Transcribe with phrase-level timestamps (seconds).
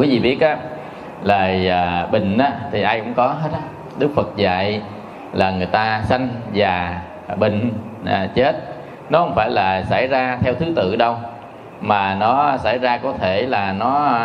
[0.00, 0.56] quý vị biết á
[1.22, 3.60] là à, bệnh á, thì ai cũng có hết á.
[3.98, 4.80] Đức phật dạy
[5.32, 7.72] là người ta sanh già à, bệnh
[8.06, 8.56] à, chết.
[9.10, 11.16] Nó không phải là xảy ra theo thứ tự đâu
[11.80, 14.20] mà nó xảy ra có thể là nó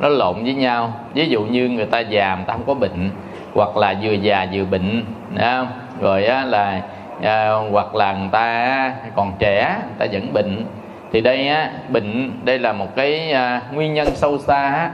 [0.00, 0.92] nó lộn với nhau.
[1.14, 3.10] Ví dụ như người ta già người ta không có bệnh
[3.54, 5.04] hoặc là vừa già vừa bệnh
[5.40, 5.66] không?
[6.00, 6.80] rồi á, là
[7.22, 10.64] à, hoặc là người ta còn trẻ người ta vẫn bệnh.
[11.12, 14.90] Thì đây á, bệnh đây là một cái à, nguyên nhân sâu xa á,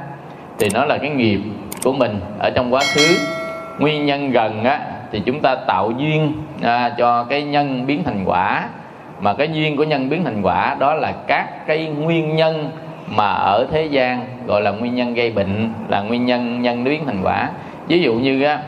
[0.58, 1.40] thì nó là cái nghiệp
[1.84, 2.20] của mình.
[2.38, 3.16] Ở trong quá khứ
[3.78, 4.80] nguyên nhân gần á
[5.12, 6.32] thì chúng ta tạo duyên
[6.62, 8.68] à, cho cái nhân biến thành quả.
[9.20, 12.70] Mà cái duyên của nhân biến thành quả đó là các cái nguyên nhân
[13.06, 17.02] mà ở thế gian gọi là nguyên nhân gây bệnh là nguyên nhân nhân biến
[17.06, 17.48] thành quả.
[17.88, 18.58] Ví dụ như á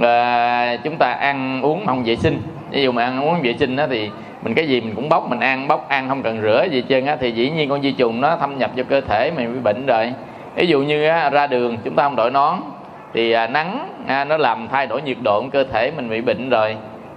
[0.00, 2.42] à, chúng ta ăn uống không vệ sinh.
[2.70, 4.10] Ví dụ mà ăn uống vệ sinh đó thì
[4.42, 7.06] mình cái gì mình cũng bóc mình ăn bóc ăn không cần rửa gì trơn
[7.06, 9.60] á thì dĩ nhiên con vi trùng nó thâm nhập vào cơ thể mình bị
[9.60, 10.12] bệnh rồi
[10.54, 12.54] ví dụ như ra đường chúng ta không đội nón
[13.14, 16.20] thì à, nắng à, nó làm thay đổi nhiệt độ của cơ thể mình bị
[16.20, 16.76] bệnh rồi.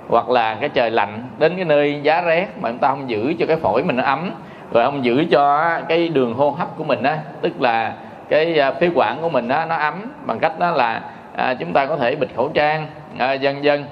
[0.09, 3.33] Hoặc là cái trời lạnh đến cái nơi giá rét mà chúng ta không giữ
[3.39, 4.31] cho cái phổi mình nó ấm
[4.71, 7.93] rồi không giữ cho cái đường hô hấp của mình á tức là
[8.29, 9.93] cái à, phế quản của mình á nó ấm
[10.25, 11.01] bằng cách đó là
[11.35, 13.85] à, chúng ta có thể bịt khẩu trang à, dân dân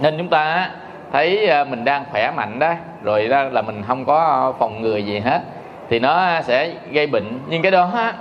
[0.00, 0.70] nên chúng ta
[1.12, 4.96] thấy à, mình đang khỏe mạnh đó rồi đó là mình không có phòng ngừa
[4.96, 5.40] gì hết
[5.88, 7.38] thì nó sẽ gây bệnh.
[7.48, 8.12] Nhưng cái đó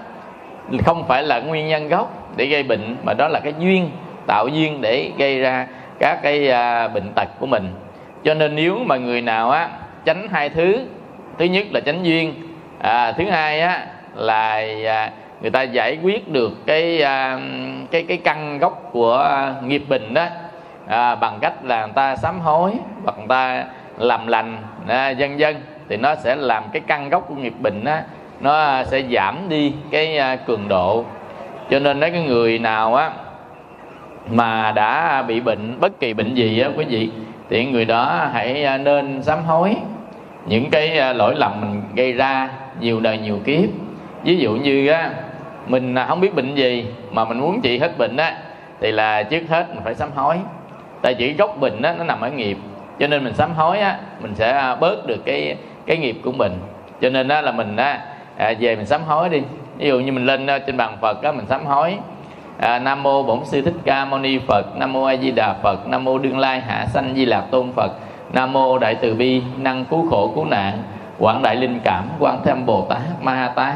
[0.85, 3.91] không phải là nguyên nhân gốc để gây bệnh mà đó là cái duyên
[4.27, 5.67] tạo duyên để gây ra
[5.99, 7.73] các cái à, bệnh tật của mình.
[8.23, 9.69] Cho nên nếu mà người nào á
[10.05, 10.85] tránh hai thứ
[11.37, 12.33] thứ nhất là tránh duyên
[12.79, 15.11] à, thứ hai á là à,
[15.41, 17.39] người ta giải quyết được cái à,
[17.91, 19.29] cái cái căn gốc của
[19.63, 20.25] nghiệp bệnh đó
[20.87, 22.71] à, bằng cách là người ta sám hối
[23.03, 23.65] hoặc người ta
[23.97, 25.55] làm lành à, dân dân
[25.89, 27.97] thì nó sẽ làm cái căn gốc của nghiệp bệnh đó
[28.41, 31.05] nó sẽ giảm đi cái à, cường độ.
[31.69, 33.11] Cho nên đấy cái người nào á
[34.31, 37.09] mà đã bị bệnh, bất kỳ bệnh gì á, quý vị,
[37.49, 39.75] thì người đó hãy à, nên sám hối
[40.45, 42.49] những cái à, lỗi lầm mình gây ra
[42.79, 43.69] nhiều đời nhiều kiếp.
[44.23, 45.09] Ví dụ như á,
[45.67, 48.37] mình không biết bệnh gì mà mình muốn trị hết bệnh á,
[48.81, 50.35] thì là trước hết mình phải sám hối.
[51.01, 52.57] Tại chỉ gốc bệnh á, nó nằm ở nghiệp.
[52.99, 55.55] Cho nên mình sám hối á, mình sẽ bớt được cái
[55.85, 56.51] cái nghiệp của mình.
[57.01, 57.99] Cho nên á là mình á
[58.39, 59.41] à, về mình sám hối đi.
[59.77, 61.97] Ví dụ như mình lên ờ, trên bàn phật đó mình sám hối.
[62.59, 65.53] À, nam mô bổn sư thích ca mâu ni phật nam mô a di đà
[65.53, 67.91] phật nam mô đương lai hạ sanh di lạc tôn phật
[68.33, 70.83] nam mô đại từ bi năng cứu khổ cứu nạn
[71.19, 73.75] quảng đại linh cảm quan thêm bồ tát ma ha tát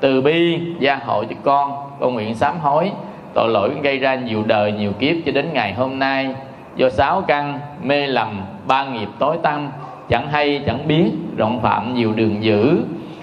[0.00, 2.90] từ bi gia hộ cho con con nguyện sám hối.
[3.34, 6.34] Tội lỗi gây ra nhiều đời nhiều kiếp cho đến ngày hôm nay.
[6.76, 9.68] Do sáu căn mê lầm ba nghiệp tối tăm
[10.08, 12.82] chẳng hay chẳng biết rộng phạm nhiều đường dữ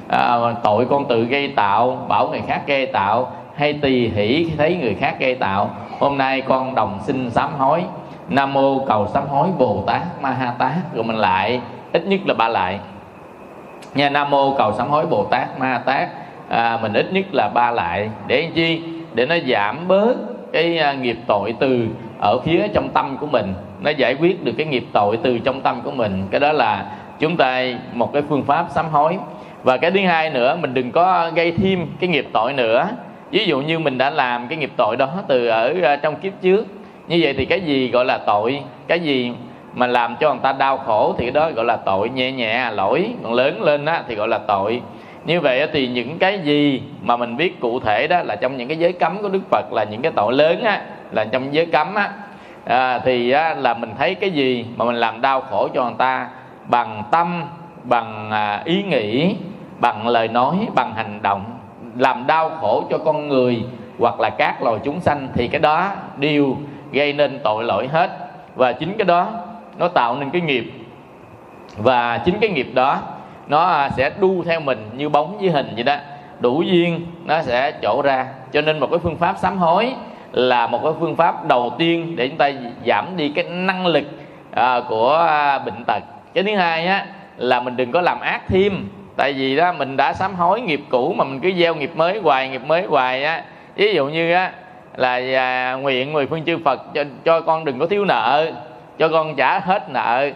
[0.09, 4.75] à, tội con tự gây tạo bảo người khác gây tạo hay tỳ hỷ thấy
[4.75, 5.69] người khác gây tạo.
[5.99, 7.83] Hôm nay con đồng xin sám hối.
[8.29, 10.73] Nam mô cầu sám hối bồ tát ma ha tát.
[10.93, 11.61] Rồi mình lại
[11.93, 12.79] ít nhất là ba lại.
[13.95, 16.09] Nha nam mô cầu sám hối bồ tát ma ha tát.
[16.49, 18.09] À, mình ít nhất là ba lại.
[18.27, 18.81] Để chi?
[19.13, 20.13] Để nó giảm bớt
[20.53, 21.87] cái à, nghiệp tội từ
[22.19, 23.53] ở phía trong tâm của mình.
[23.81, 26.27] Nó giải quyết được cái nghiệp tội từ trong tâm của mình.
[26.31, 26.85] Cái đó là
[27.19, 27.61] chúng ta
[27.93, 29.17] một cái phương pháp sám hối
[29.63, 32.87] và cái thứ hai nữa mình đừng có gây thêm cái nghiệp tội nữa.
[33.31, 36.33] Ví dụ như mình đã làm cái nghiệp tội đó từ ở ờ, trong kiếp
[36.41, 36.67] trước.
[37.07, 38.61] Như vậy thì cái gì gọi là tội?
[38.87, 39.31] Cái gì
[39.73, 42.51] mà làm cho người ta đau khổ thì cái đó gọi là tội nhẹ nhẹ
[42.51, 43.09] à, lỗi.
[43.23, 44.81] Còn lớn lên á thì gọi là tội.
[45.25, 48.67] Như vậy thì những cái gì mà mình biết cụ thể đó là trong những
[48.67, 50.81] cái giới cấm của đức phật là những cái tội lớn á
[51.11, 52.09] là trong giới cấm á.
[52.65, 55.93] À, thì á, là mình thấy cái gì mà mình làm đau khổ cho người
[55.97, 56.27] ta
[56.67, 57.43] bằng tâm
[57.89, 59.35] bằng à, ý nghĩ
[59.79, 61.43] bằng lời nói bằng hành động
[61.97, 63.63] làm đau khổ cho con người
[63.99, 66.57] hoặc là các loài chúng sanh thì cái đó đều
[66.91, 68.09] gây nên tội lỗi hết.
[68.55, 69.29] Và chính cái đó
[69.77, 70.71] nó tạo nên cái nghiệp.
[71.77, 72.99] Và chính cái nghiệp đó
[73.47, 75.95] nó à, sẽ đu theo mình như bóng với hình vậy đó.
[76.39, 78.27] Đủ duyên nó sẽ trổ ra.
[78.51, 79.93] Cho nên một cái phương pháp sám hối
[80.31, 82.51] là một cái phương pháp đầu tiên để chúng ta
[82.85, 84.03] giảm đi cái năng lực
[84.51, 86.03] à, của à, bệnh tật.
[86.33, 87.05] Cái thứ hai á
[87.37, 88.89] là mình đừng có làm ác thêm.
[89.17, 92.19] Tại vì đó mình đã sám hối nghiệp cũ mà mình cứ gieo nghiệp mới
[92.19, 93.43] hoài nghiệp mới hoài á.
[93.75, 94.51] Ví dụ như á
[94.95, 98.51] là à, nguyện mười phương chư phật cho, cho con đừng có thiếu nợ
[98.97, 100.29] cho con trả hết nợ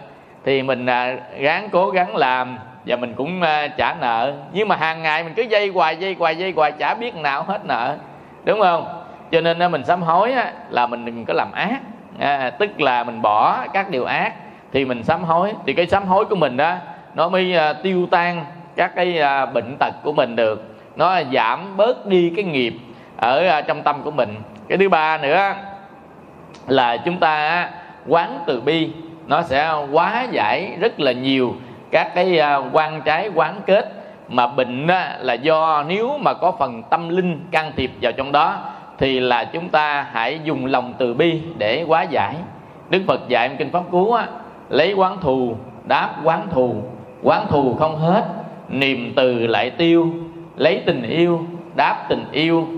[0.44, 4.32] thì mình à, gắng cố gắng làm và mình cũng à, trả nợ.
[4.52, 7.42] Nhưng mà hàng ngày mình cứ dây hoài dây hoài dây hoài chả biết nào
[7.42, 7.96] hết nợ.
[8.44, 9.04] Đúng không?
[9.30, 11.80] Cho nên à, mình sám hối á, là mình đừng có làm ác.
[12.18, 14.32] À, tức là mình bỏ các điều ác
[14.72, 15.52] thì mình sám hối.
[15.66, 16.74] Thì cái sám hối của mình đó
[17.14, 18.44] nó mới à, tiêu tan
[18.76, 20.62] các cái à, bệnh tật của mình được.
[20.96, 22.74] Nó giảm bớt đi cái nghiệp
[23.16, 24.34] ở à, trong tâm của mình.
[24.68, 25.54] Cái thứ ba nữa
[26.66, 27.68] là chúng ta
[28.06, 28.90] quán từ bi.
[29.26, 31.54] Nó sẽ hóa giải rất là nhiều
[31.90, 32.40] các cái
[32.72, 33.92] quan trái quán kết
[34.28, 34.86] mà bệnh
[35.20, 38.58] là do nếu mà có phần tâm linh can thiệp vào trong đó
[38.98, 42.34] thì là chúng ta hãy dùng lòng từ bi để hóa giải.
[42.90, 44.26] Đức phật dạy trong kinh pháp cú á,
[44.68, 46.82] lấy quán thù đáp quán thù
[47.22, 48.24] quán thù không hết
[48.68, 50.06] niềm từ lại tiêu
[50.56, 51.40] lấy tình yêu
[51.76, 52.68] đáp tình yêu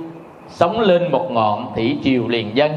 [0.48, 2.72] sống lên một ngọn thủy triều liền dân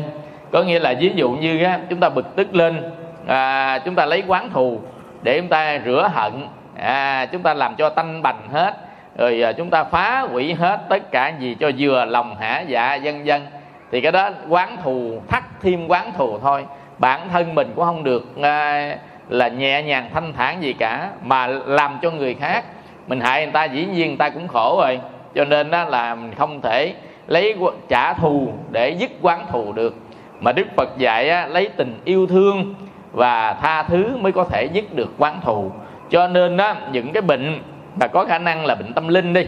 [0.51, 2.91] có nghĩa là ví dụ như á, chúng ta bực tức lên
[3.27, 4.79] à, chúng ta lấy quán thù
[5.23, 8.73] để chúng ta rửa hận à, chúng ta làm cho tanh bành hết
[9.17, 12.95] rồi à, chúng ta phá hủy hết tất cả gì cho vừa lòng hả dạ
[12.95, 13.45] dân dân.
[13.91, 16.65] thì cái đó quán thù thắt thêm quán thù thôi
[16.97, 18.97] bản thân mình cũng không được à,
[19.29, 22.63] là nhẹ nhàng thanh thản gì cả mà làm cho người khác
[23.07, 24.99] mình hại người ta dĩ nhiên người ta cũng khổ rồi.
[25.35, 26.93] Cho nên đó là mình không thể
[27.27, 27.55] lấy
[27.89, 29.95] trả thù để dứt quán thù được.
[30.39, 32.75] Mà đức phật dạy á, lấy tình yêu thương
[33.11, 35.71] và tha thứ mới có thể dứt được quán thù.
[36.09, 37.61] Cho nên đó những cái bệnh
[37.99, 39.45] mà có khả năng là bệnh tâm linh đi.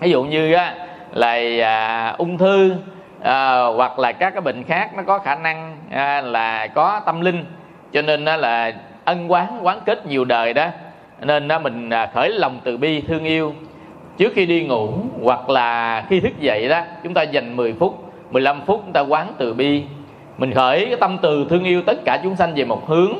[0.00, 0.74] Ví dụ như á,
[1.12, 2.74] là à, ung thư
[3.22, 7.20] à, hoặc là các cái bệnh khác nó có khả năng à, là có tâm
[7.20, 7.44] linh.
[7.92, 8.72] Cho nên đó là
[9.08, 10.66] ân quán quán kết nhiều đời đó.
[11.20, 13.54] Nên đó mình à, khởi lòng từ bi thương yêu.
[14.18, 14.88] Trước khi đi ngủ
[15.22, 19.00] hoặc là khi thức dậy đó chúng ta dành 10 phút 15 phút chúng ta
[19.00, 19.82] quán từ bi.
[20.38, 23.12] Mình khởi cái tâm từ thương yêu tất cả chúng sanh về một hướng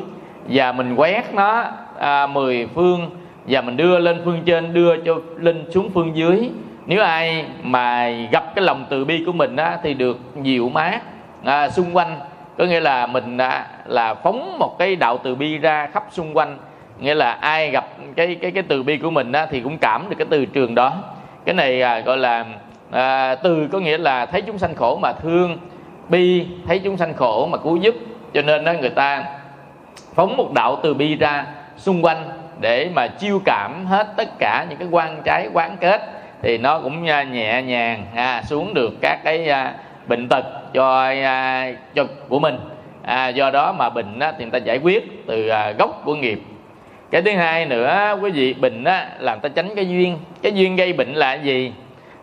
[0.49, 1.65] và mình quét nó
[1.99, 3.11] à, 10 phương
[3.47, 6.51] và mình đưa lên phương trên đưa cho lên xuống phương dưới.
[6.87, 11.01] Nếu ai mà gặp cái lòng từ bi của mình á, thì được dịu mát
[11.45, 12.19] à, xung quanh
[12.59, 16.37] có nghĩa là mình đã là phóng một cái đạo từ bi ra khắp xung
[16.37, 16.57] quanh.
[16.99, 20.11] Nghĩa là ai gặp cái cái cái từ bi của mình á, thì cũng cảm
[20.11, 20.93] được cái từ trường đó.
[21.45, 22.45] Cái này à, gọi là
[22.91, 25.59] à, từ có nghĩa là thấy chúng sanh khổ mà thương.
[26.09, 27.95] Bi thấy chúng sanh khổ mà cứu giúp.
[28.35, 29.25] Cho nên đó người ta
[30.15, 31.47] phóng một đạo từ bi ra
[31.77, 32.25] xung quanh
[32.61, 36.03] để mà chiêu cảm hết tất cả những cái quan trái quán kết.
[36.43, 39.75] Thì nó cũng à, nhẹ nhàng à, xuống được các cái à,
[40.09, 40.45] bệnh tật
[40.75, 42.59] cho à, cho của mình.
[43.03, 46.15] À, do đó mà bệnh á, thì người ta giải quyết từ à, gốc của
[46.15, 46.43] nghiệp.
[47.11, 50.19] Cái thứ hai nữa quý vị bệnh á, làm ta tránh cái duyên.
[50.43, 51.73] Cái duyên gây bệnh là gì?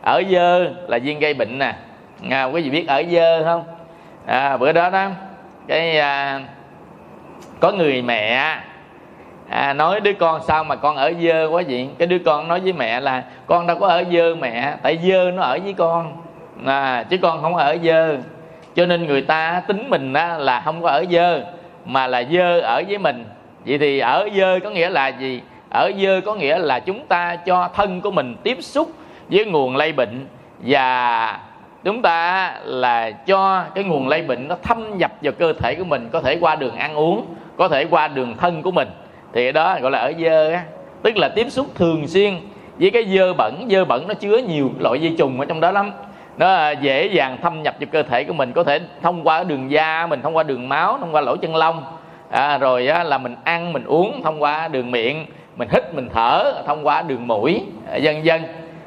[0.02, 1.74] Ở dơ là duyên gây bệnh nè.
[2.30, 3.64] À, quý vị biết ở dơ không?
[4.26, 5.10] À, bữa đó đó
[5.68, 6.42] cái à,
[7.60, 8.58] có người mẹ
[9.50, 11.90] à, nói đứa con sao mà con ở dơ quá vậy?
[11.98, 15.32] Cái đứa con nói với mẹ là con đâu có ở dơ mẹ tại dơ
[15.32, 16.25] nó ở với con
[16.66, 18.18] à, chứ con không ở dơ.
[18.76, 21.42] Cho nên người ta tính mình á, là không có ở dơ
[21.86, 23.26] mà là dơ ở với mình.
[23.66, 25.42] Vậy thì ở dơ có nghĩa là gì?
[25.70, 28.92] Ở dơ có nghĩa là chúng ta cho thân của mình tiếp xúc
[29.30, 30.28] với nguồn lây bệnh.
[30.60, 31.40] Và
[31.84, 35.84] chúng ta là cho cái nguồn lây bệnh nó thâm nhập vào cơ thể của
[35.84, 37.26] mình có thể qua đường ăn uống
[37.58, 38.88] có thể qua đường thân của mình.
[39.34, 40.64] Thì đó gọi là ở dơ á.
[41.04, 42.34] Tức là tiếp xúc thường xuyên
[42.80, 43.68] với cái dơ bẩn.
[43.70, 45.92] Dơ bẩn nó chứa nhiều loại vi trùng ở trong đó lắm
[46.38, 48.52] nó dễ dàng thâm nhập vào cơ thể của mình.
[48.52, 51.56] Có thể thông qua đường da mình thông qua đường máu thông qua lỗ chân
[51.56, 51.84] lông.
[52.32, 55.26] À, rồi á, là mình ăn mình uống thông qua đường miệng.
[55.56, 57.62] Mình hít mình thở thông qua đường mũi
[57.92, 58.44] à, vân vân.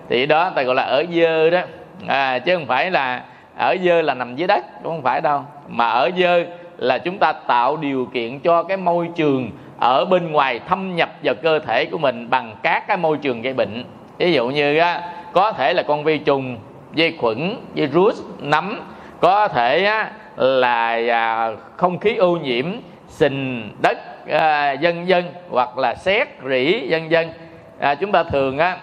[0.09, 1.61] Thì đó ta gọi là ở dơ đó.
[2.07, 3.23] À, chứ không phải là
[3.57, 5.45] ở dơ là nằm dưới đất cũng không phải đâu.
[5.69, 6.45] Mà ở dơ
[6.79, 11.11] là chúng ta tạo điều kiện cho cái môi trường ở bên ngoài thâm nhập
[11.23, 13.85] vào cơ thể của mình bằng các cái môi trường gây bệnh.
[14.19, 15.03] Ví dụ như á,
[15.33, 16.57] có thể là con vi trùng
[16.93, 18.81] vi khuẩn virus nấm
[19.21, 22.67] có thể á, là à, không khí ô nhiễm
[23.09, 23.99] sình đất
[24.31, 27.31] à, dân dân hoặc là xét rỉ dân dân.
[27.79, 28.77] À, chúng ta thường á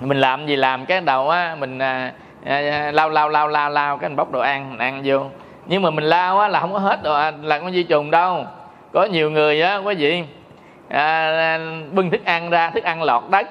[0.00, 2.12] mình làm gì làm cái đầu á mình à,
[2.44, 5.24] à, lao lao lao lao lao cái mình bóc đồ ăn mình ăn vô.
[5.66, 8.44] Nhưng mà mình lao á là không có hết đồ là con vi trùng đâu.
[8.92, 10.24] Có nhiều người á quý vị
[10.88, 11.58] à,
[11.92, 13.48] bưng thức ăn ra thức ăn lọt đất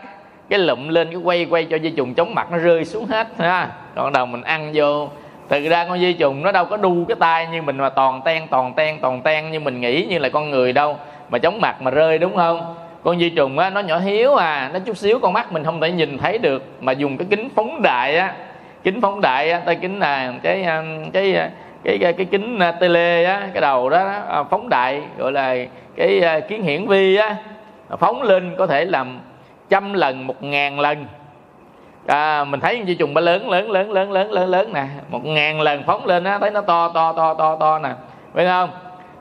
[0.52, 3.28] cái lụm lên cái quay quay cho vi trùng chống mặt nó rơi xuống hết
[3.38, 3.70] ha.
[3.96, 5.10] Còn đầu mình ăn vô.
[5.50, 8.22] Thực ra con vi trùng nó đâu có đu cái tay như mình mà toàn
[8.26, 10.98] ten toàn ten toàn ten như mình nghĩ như là con người đâu
[11.30, 12.76] mà chống mặt mà rơi đúng không?
[13.04, 15.82] Con vi trùng á nó nhỏ hiếu à nó chút xíu con mắt mình không
[15.82, 18.34] thể nhìn thấy được mà dùng cái kính phóng đại á
[18.84, 21.52] kính phóng đại á tay kính là cái um, cái uh,
[21.84, 25.32] cái cái, cái kính uh, tele á cái đầu đó, đó à, phóng đại gọi
[25.32, 25.56] là
[25.96, 27.36] cái uh, kiến hiển vi á
[28.00, 29.20] phóng lên có thể làm
[29.72, 31.06] trăm lần một ngàn lần.
[32.08, 34.86] À, mình thấy vi trùng ba lớn lớn lớn lớn lớn lớn lớn nè.
[35.10, 37.90] Một ngàn lần phóng lên á thấy nó to to to to to nè.
[38.34, 38.70] Phải không?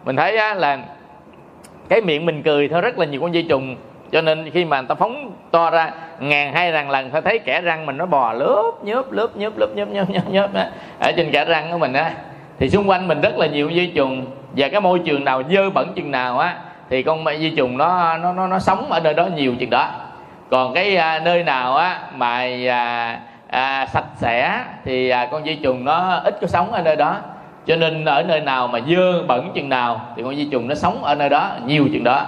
[0.04, 0.78] Mình thấy á là
[1.88, 3.76] cái miệng mình cười thôi rất là nhiều con vi trùng.
[4.12, 5.90] Cho nên khi mà người ta phóng to ra
[6.20, 9.58] ngàn hai ngàn lần ta thấy kẻ răng mình nó bò lớp nhớp lớp nhớp
[9.58, 10.70] lớp nhớp nhớp nhớp nhớp á.
[10.98, 12.12] Ở trên kẻ răng của mình á
[12.58, 14.26] thì xung quanh mình rất là nhiều vi trùng.
[14.56, 16.56] Và cái môi trường nào dơ bẩn chừng nào á
[16.90, 19.90] thì con vi trùng nó nó nó, nó sống ở nơi đó nhiều chừng đó
[20.50, 25.54] còn cái à, nơi nào á mà à, à, sạch sẽ thì à, con vi
[25.54, 27.16] trùng nó ít có sống ở nơi đó.
[27.66, 30.74] Cho nên ở nơi nào mà dơ bẩn chừng nào thì con vi trùng nó
[30.74, 32.26] sống ở nơi đó nhiều chừng đó.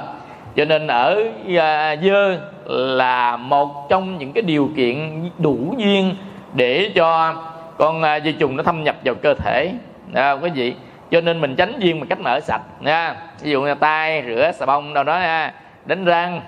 [0.57, 1.23] Cho nên ở
[1.59, 6.17] à, dơ là một trong những cái điều kiện đủ duyên
[6.55, 7.35] để cho
[7.79, 9.73] con à, vi trùng nó thâm nhập vào cơ thể.
[10.15, 10.75] À, quý vị
[11.11, 13.17] cho nên mình tránh duyên bằng cách ở sạch nha.
[13.41, 15.53] Ví dụ như tay rửa xà bông đâu đó nha.
[15.85, 16.41] Đánh răng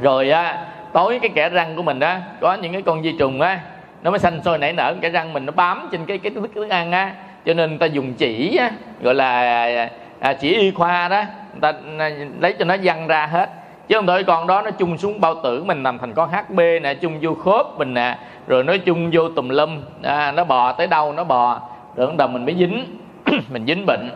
[0.00, 3.40] rồi á tối cái kẻ răng của mình đó có những cái con vi trùng
[3.40, 3.60] á
[4.02, 4.94] nó mới xanh sôi nảy nở.
[5.00, 7.12] Cái răng mình nó bám trên cái cái thức thức ăn á.
[7.46, 8.70] Cho nên người ta dùng chỉ á,
[9.02, 9.88] gọi là
[10.20, 11.22] à, chỉ y khoa đó
[11.52, 12.10] người ta à,
[12.40, 13.50] lấy cho nó văng ra hết.
[13.88, 16.60] Chứ không thôi còn đó nó chung xuống bao tử mình làm thành con hb
[16.82, 19.82] nè chung vô khớp mình nè rồi nó chung vô tùm lum.
[20.02, 21.60] À, nó bò tới đâu nó bò
[21.96, 22.98] rồi đầu mình mới dính
[23.50, 24.10] mình dính bệnh.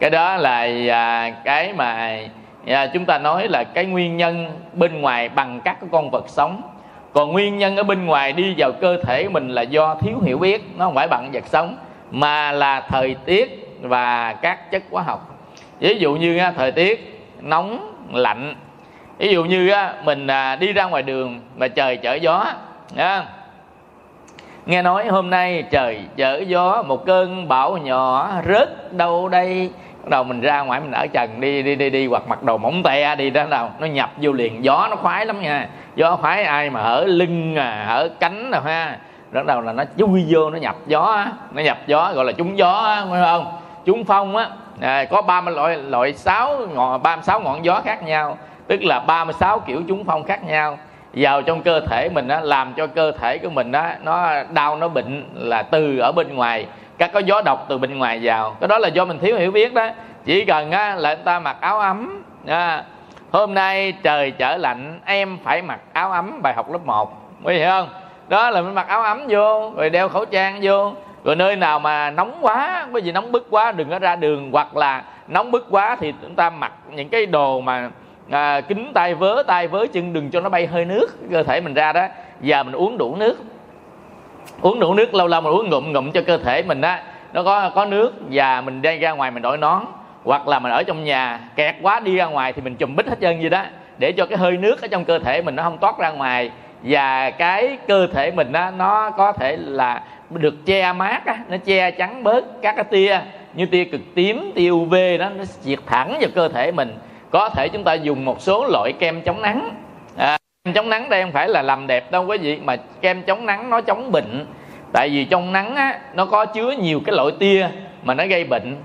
[0.00, 2.18] Cái đó là à, cái mà
[2.72, 6.24] à, chúng ta nói là cái nguyên nhân bên ngoài bằng các cái con vật
[6.28, 6.62] sống.
[7.12, 10.38] Còn nguyên nhân ở bên ngoài đi vào cơ thể mình là do thiếu hiểu
[10.38, 11.76] biết nó không phải bằng vật sống
[12.10, 15.38] mà là thời tiết và các chất hóa học.
[15.80, 18.54] Ví dụ như à, thời tiết nóng lạnh.
[19.18, 22.46] Ví dụ như à, mình à, đi ra ngoài đường mà trời chở gió
[24.66, 29.70] nghe nói hôm nay trời chở gió một cơn bão nhỏ rớt đâu đây
[30.06, 32.58] bắt đầu mình ra ngoài mình ở trần đi đi đi đi hoặc mặc đồ
[32.58, 34.64] mỏng te đi đó đâu nó nhập vô liền.
[34.64, 35.68] Gió nó khoái lắm nha.
[35.96, 38.96] Gió khoái ai mà ở lưng à ở cánh nào ha.
[39.32, 42.58] Bắt đầu là nó chui vô nó nhập gió nó nhập gió gọi là trúng
[42.58, 43.46] gió phải không?
[43.84, 44.48] Trúng phong á.
[44.80, 48.38] À, có ba mươi loại loại sáu ngọn ba mươi sáu ngọn gió khác nhau.
[48.66, 50.78] Tức là 36 kiểu trúng phong khác nhau.
[51.14, 54.76] Vào trong cơ thể mình á, làm cho cơ thể của mình á, nó đau
[54.76, 56.66] nó bệnh là từ ở bên ngoài
[56.98, 58.56] các có gió độc từ bên ngoài vào.
[58.60, 59.88] Cái đó là do mình thiếu hiểu biết đó.
[60.24, 62.84] Chỉ cần á, là người ta mặc áo ấm à,
[63.30, 67.12] hôm nay trời trở lạnh em phải mặc áo ấm bài học lớp 1
[67.42, 67.88] quý hiểu không?
[68.28, 70.92] Đó là mình mặc áo ấm vô rồi đeo khẩu trang vô.
[71.24, 74.50] Rồi nơi nào mà nóng quá cái gì nóng bức quá đừng có ra đường.
[74.52, 77.90] Hoặc là nóng bức quá thì chúng ta mặc những cái đồ mà
[78.30, 81.60] à, kính tay vớ tay vớ chân đừng cho nó bay hơi nước cơ thể
[81.60, 82.06] mình ra đó.
[82.40, 83.36] Và mình uống đủ nước
[84.62, 87.42] uống đủ nước lâu lâu mình uống ngụm ngụm cho cơ thể mình á nó
[87.42, 89.82] có có nước và mình đi ra ngoài mình đổi nón
[90.24, 93.08] hoặc là mình ở trong nhà kẹt quá đi ra ngoài thì mình chùm bít
[93.08, 93.64] hết trơn gì đó
[93.98, 96.50] để cho cái hơi nước ở trong cơ thể mình nó không toát ra ngoài.
[96.82, 101.56] Và cái cơ thể mình á, nó có thể là được che mát á, nó
[101.56, 103.20] che chắn bớt các cái tia
[103.54, 106.98] như tia cực tím tia uv đó nó diệt thẳng vào cơ thể mình.
[107.30, 109.70] Có thể chúng ta dùng một số loại kem chống nắng
[110.72, 113.70] chống nắng đây không phải là làm đẹp đâu quý vị mà kem chống nắng
[113.70, 114.46] nó chống bệnh.
[114.92, 117.68] Tại vì trong nắng á, nó có chứa nhiều cái loại tia
[118.02, 118.76] mà nó gây bệnh.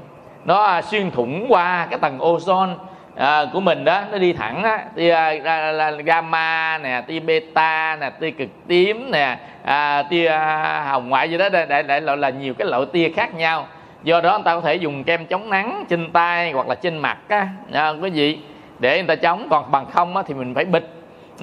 [0.45, 2.73] Nó à, xuyên thủng qua cái tầng ozone
[3.15, 5.09] à, của mình đó nó đi thẳng á tia
[5.43, 11.09] ra, ra, gamma nè tia beta nè tia cực tím nè à, tia à, hồng
[11.09, 13.67] ngoại gì đó đại đại, đại loại là nhiều cái loại tia khác nhau.
[14.03, 16.97] Do đó người ta có thể dùng kem chống nắng trên tay hoặc là trên
[16.97, 18.39] mặt á à, quý vị.
[18.79, 20.83] Để người ta chống còn bằng không á, thì mình phải bịt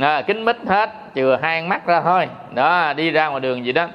[0.00, 2.28] à, kính mít hết chừa hai mắt ra thôi.
[2.55, 3.87] Đó đi ra ngoài đường gì đó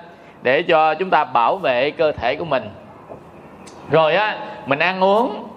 [0.42, 2.64] để cho chúng ta bảo vệ cơ thể của mình.
[3.92, 5.48] Rồi á mình ăn uống.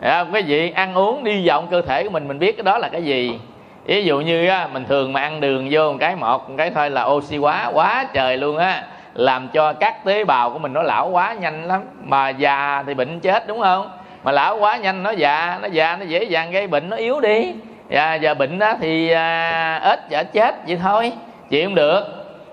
[0.00, 2.78] À, quý vị ăn uống đi vọng cơ thể của mình mình biết cái đó
[2.78, 3.38] là cái gì.
[3.84, 6.70] Ví dụ như á, mình thường mà ăn đường vô một cái một, một cái
[6.70, 8.84] thôi là oxy quá quá trời luôn á.
[9.14, 11.82] Làm cho các tế bào của mình nó lão quá nhanh lắm.
[12.04, 13.90] Mà già thì bệnh chết đúng không?
[14.24, 17.20] Mà lão quá nhanh nó già nó già nó dễ dàng gây bệnh nó yếu
[17.20, 17.54] đi
[17.92, 21.12] và giờ bệnh đó thì à, ít và chết vậy thôi
[21.50, 22.00] chịu không được.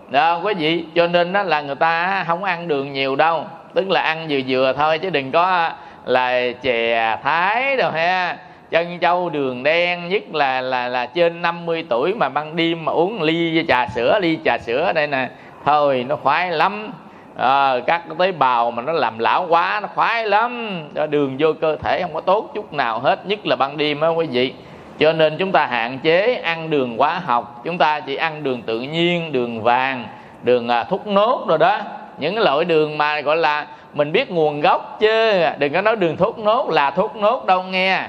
[0.10, 3.90] Đó quý vị cho nên đó là người ta không ăn đường nhiều đâu tức
[3.90, 5.72] là ăn vừa vừa thôi chứ đừng có
[6.06, 8.38] là chè thái đâu ha.
[8.70, 12.92] Chân châu đường đen nhất là là là trên 50 tuổi mà ban đêm mà
[12.92, 15.30] uống ly trà sữa ly trà sữa đây nè
[15.66, 16.92] thôi nó khoái lắm.
[17.38, 20.82] À, các cái tế bào mà nó làm lão quá nó khoái lắm.
[21.10, 24.08] Đường vô cơ thể không có tốt chút nào hết nhất là ban đêm á
[24.08, 24.54] quý vị
[25.00, 27.62] cho nên chúng ta hạn chế ăn đường hóa học.
[27.66, 30.06] Chúng ta chỉ ăn đường tự nhiên, đường vàng,
[30.44, 31.80] đường à, thúc nốt rồi đó.
[32.18, 35.44] Những cái loại đường mà gọi là mình biết nguồn gốc chứ.
[35.58, 38.08] Đừng có nói đường thốt nốt là thốt nốt đâu nghe.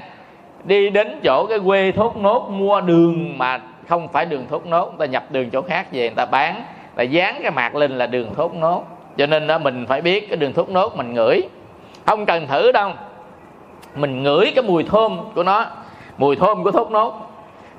[0.63, 4.85] Đi đến chỗ cái quê thốt nốt, mua đường mà không phải đường thốt nốt.
[4.85, 6.63] Người ta nhập đường chỗ khác về, người ta bán.
[6.95, 8.83] Là dán cái mạc lên là đường thốt nốt.
[9.17, 11.41] Cho nên đó, mình phải biết cái đường thốt nốt mình ngửi.
[12.05, 12.91] Không cần thử đâu.
[13.95, 15.65] Mình ngửi cái mùi thơm của nó
[16.21, 17.13] mùi thơm của thốt nốt.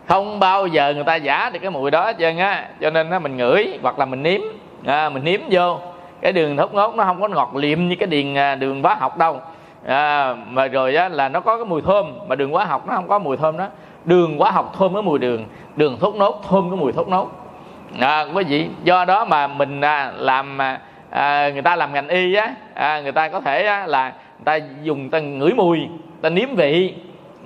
[0.09, 2.69] Không bao giờ người ta giả được cái mùi đó hết trơn á.
[2.81, 4.41] Cho nên á mình ngửi hoặc là mình nếm.
[4.87, 5.79] À, mình nếm vô.
[6.21, 8.95] Cái đường thốt nốt nó không có ngọt liệm như cái điền à, đường hóa
[8.95, 9.41] học đâu.
[9.87, 12.07] À, mà rồi á, là nó có cái mùi thơm.
[12.29, 13.67] Mà đường hóa học nó không có mùi thơm đó.
[14.05, 15.45] Đường hóa học thơm cái mùi đường.
[15.77, 17.31] Đường thốt nốt thơm cái mùi thốt nốt.
[18.01, 20.81] À, quý vị do đó mà mình à, làm à,
[21.11, 24.45] à, người ta làm ngành y á à, người ta có thể á, là người
[24.45, 25.81] ta dùng ta ngửi mùi
[26.23, 26.95] ta nếm vị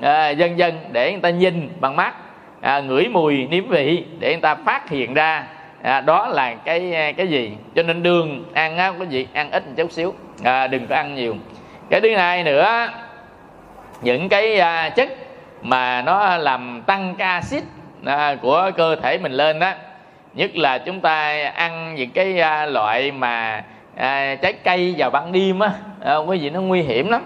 [0.00, 2.14] à, dân dân để người ta nhìn bằng mắt.
[2.60, 5.46] À, ngửi mùi nếm vị để người ta phát hiện ra.
[5.82, 7.52] À, đó là cái à, cái gì?
[7.74, 10.14] Cho nên đường ăn á quý vị ăn ít một chút xíu.
[10.44, 11.36] À, đừng có ăn nhiều.
[11.90, 12.88] Cái thứ hai nữa
[14.02, 15.08] những cái à, chất
[15.62, 17.64] mà nó làm tăng axit
[18.04, 19.72] à, của cơ thể mình lên đó
[20.34, 23.64] nhất là chúng ta ăn những cái à, loại mà
[23.96, 25.70] à, trái cây vào ban đêm á.
[26.04, 27.22] À, quý vị nó nguy hiểm lắm.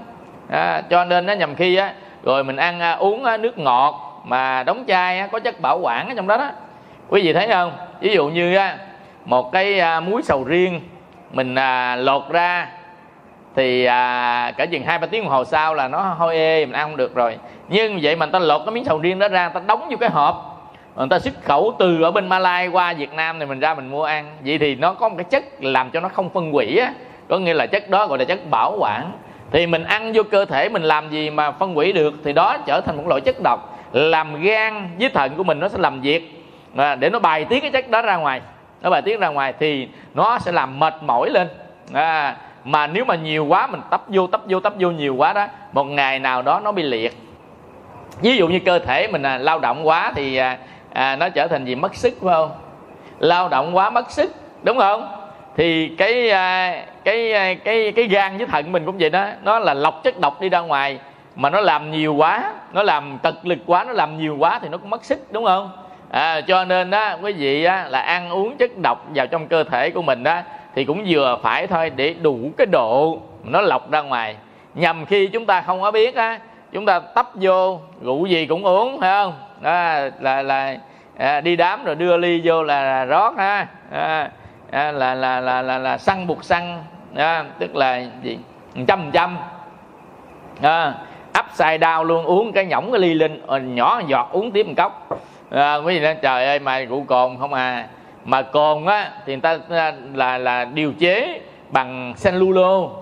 [0.51, 4.23] À, cho nên nó nhầm khi á rồi mình ăn à, uống à, nước ngọt
[4.25, 6.51] mà đóng chai à, có chất bảo quản ở trong đó đó.
[7.09, 7.73] Quý vị thấy không?
[8.01, 8.59] Ví dụ như
[9.25, 10.81] một cái muối sầu riêng
[11.33, 11.55] mình
[11.97, 12.69] lột ra
[13.57, 16.75] thì à, cả chừng hai ba tiếng đồng hồ sau là nó hôi ê mình
[16.75, 17.39] ăn không được rồi.
[17.69, 19.89] Nhưng vậy mà người ta lột cái miếng sầu riêng đó ra người ta đóng
[19.91, 20.47] vô cái hộp.
[20.97, 23.91] Người ta xuất khẩu từ ở bên Malai qua Việt Nam thì mình ra mình
[23.91, 24.37] mua ăn.
[24.45, 26.93] Vậy thì nó có một cái chất làm cho nó không phân hủy á.
[27.29, 29.13] Có nghĩa là chất đó gọi là chất bảo quản
[29.53, 32.57] thì mình ăn vô cơ thể mình làm gì mà phân hủy được thì đó
[32.67, 33.79] trở thành một loại chất độc.
[33.93, 36.45] Làm gan với thận của mình nó sẽ làm việc.
[36.77, 38.41] À, để nó bài tiết cái chất đó ra ngoài
[38.83, 41.49] nó bài tiết ra ngoài thì nó sẽ làm mệt mỏi lên.
[41.93, 45.33] À, mà nếu mà nhiều quá mình tấp vô tấp vô tấp vô nhiều quá
[45.33, 47.17] đó một ngày nào đó nó bị liệt.
[48.23, 50.59] Ví dụ như cơ thể mình à, lao động quá thì à,
[50.93, 51.75] à, nó trở thành gì?
[51.75, 52.51] Mất sức phải không?
[53.19, 55.09] Lao động quá mất sức đúng không?
[55.57, 59.27] Thì cái à, cái ờ, cái cái gan với thận mình cũng vậy đó.
[59.43, 60.99] Nó là lọc chất độc đi ra ngoài
[61.37, 64.69] mà nó làm nhiều quá nó làm tật lực quá nó làm nhiều quá thì
[64.69, 65.71] nó cũng mất sức đúng không?
[66.11, 69.65] À, cho nên đó quý vị á, là ăn uống chất độc vào trong cơ
[69.65, 70.41] thể của mình đó
[70.75, 74.37] thì cũng vừa phải thôi để đủ cái độ nó lọc ra ngoài.
[74.75, 76.39] Nhằm khi chúng ta không có biết á
[76.73, 79.33] chúng ta tấp vô rượu gì cũng uống phải không?
[79.61, 80.77] Đó, là là
[81.19, 83.67] à, đi đám rồi đưa ly vô là, là rót ha.
[83.93, 84.31] À,
[84.71, 86.85] à, là, là là là là xăng buộc xăng
[87.17, 88.39] à, tức là gì?
[88.87, 89.39] Trăm trăm.
[90.63, 90.95] À,
[91.39, 94.73] upside down luôn uống cái nhỏng cái ly linh ờ, nhỏ giọt uống tiếp một
[94.77, 95.09] cốc.
[95.51, 97.87] À, quý vị nói trời ơi mà rượu cồn không à.
[98.25, 102.95] Mà cồn á thì người ta à, là là điều chế bằng cellulose.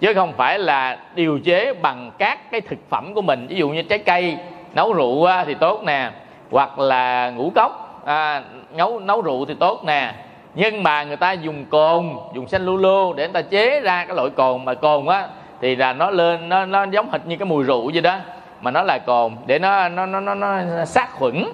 [0.00, 3.46] Chứ không phải là điều chế bằng các cái thực phẩm của mình.
[3.46, 4.36] Ví dụ như trái cây
[4.74, 6.10] nấu rượu thì tốt nè.
[6.50, 10.14] Hoặc là ngũ cốc à, nấu nấu rượu thì tốt nè
[10.54, 14.16] nhưng mà người ta dùng cồn dùng xanh cellulose để người ta chế ra cái
[14.16, 15.28] loại cồn mà cồn á
[15.60, 18.16] thì là nó lên nó nó giống hệt như cái mùi rượu vậy đó
[18.60, 21.44] mà nó là cồn để nó nó nó nó, nó sát khuẩn.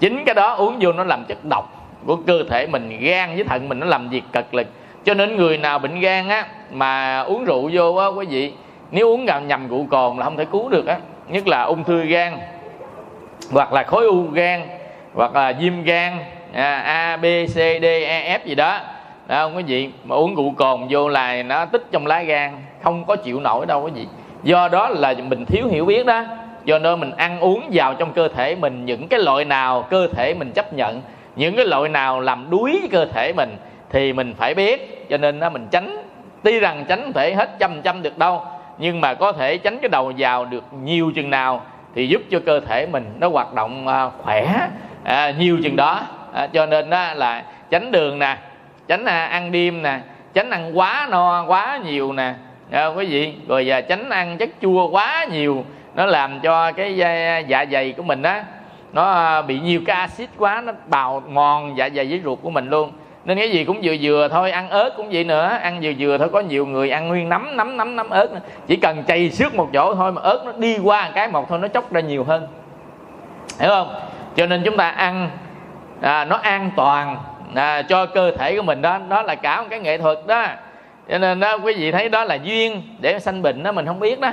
[0.00, 1.64] Chính cái đó uống vô nó làm chất độc
[2.06, 4.66] của cơ thể mình gan với thận mình nó làm việc cực lực.
[5.04, 8.52] Cho nên người nào bệnh gan á mà uống rượu vô á quý vị
[8.90, 10.96] nếu uống nhầm, nhầm rượu cồn là không thể cứu được á.
[11.28, 12.38] Nhất là ung thư gan
[13.52, 14.62] hoặc là khối u gan
[15.14, 16.18] hoặc là viêm gan
[16.56, 18.80] à, a b c d e f gì đó.
[19.26, 22.52] Đó không quý vị mà uống rượu cồn vô là nó tích trong lá gan
[22.82, 24.06] không có chịu nổi đâu quý vị.
[24.42, 26.24] Do đó là mình thiếu hiểu biết đó.
[26.64, 30.08] Do nên mình ăn uống vào trong cơ thể mình những cái loại nào cơ
[30.16, 31.02] thể mình chấp nhận
[31.36, 33.56] những cái loại nào làm đuối cơ thể mình
[33.90, 35.06] thì mình phải biết.
[35.10, 35.96] Cho nên đó mình tránh
[36.42, 38.42] tuy rằng tránh thể hết trăm trăm được đâu
[38.78, 41.62] nhưng mà có thể tránh cái đầu vào được nhiều chừng nào
[41.94, 44.68] thì giúp cho cơ thể mình nó hoạt động à, khỏe.
[45.04, 46.02] À, nhiều chừng đó
[46.36, 48.36] à, cho nên đó là tránh đường nè
[48.88, 49.98] tránh à, ăn đêm nè
[50.34, 52.34] tránh ăn quá no quá nhiều nè.
[52.70, 53.34] À, quý vị?
[53.48, 57.64] Rồi à, giờ tránh ăn chất chua quá nhiều nó làm cho cái à, dạ
[57.72, 58.44] dày của mình á
[58.92, 62.50] nó à, bị nhiều cái axit quá nó bào mòn dạ dày với ruột của
[62.50, 62.92] mình luôn.
[63.24, 66.18] Nên cái gì cũng vừa vừa thôi ăn ớt cũng vậy nữa ăn vừa vừa
[66.18, 68.40] thôi có nhiều người ăn nguyên nấm nấm nấm nấm ớt nữa.
[68.66, 71.58] chỉ cần chày xước một chỗ thôi mà ớt nó đi qua cái một thôi
[71.58, 72.46] nó chốc ra nhiều hơn.
[73.60, 73.94] Hiểu không?
[74.36, 75.30] Cho nên chúng ta ăn
[76.00, 77.16] à, nó an toàn
[77.54, 78.98] à, cho cơ thể của mình đó.
[79.08, 80.46] Đó là cả một cái nghệ thuật đó.
[81.08, 84.00] Cho nên đó quý vị thấy đó là duyên để sanh bệnh đó mình không
[84.00, 84.30] biết đó.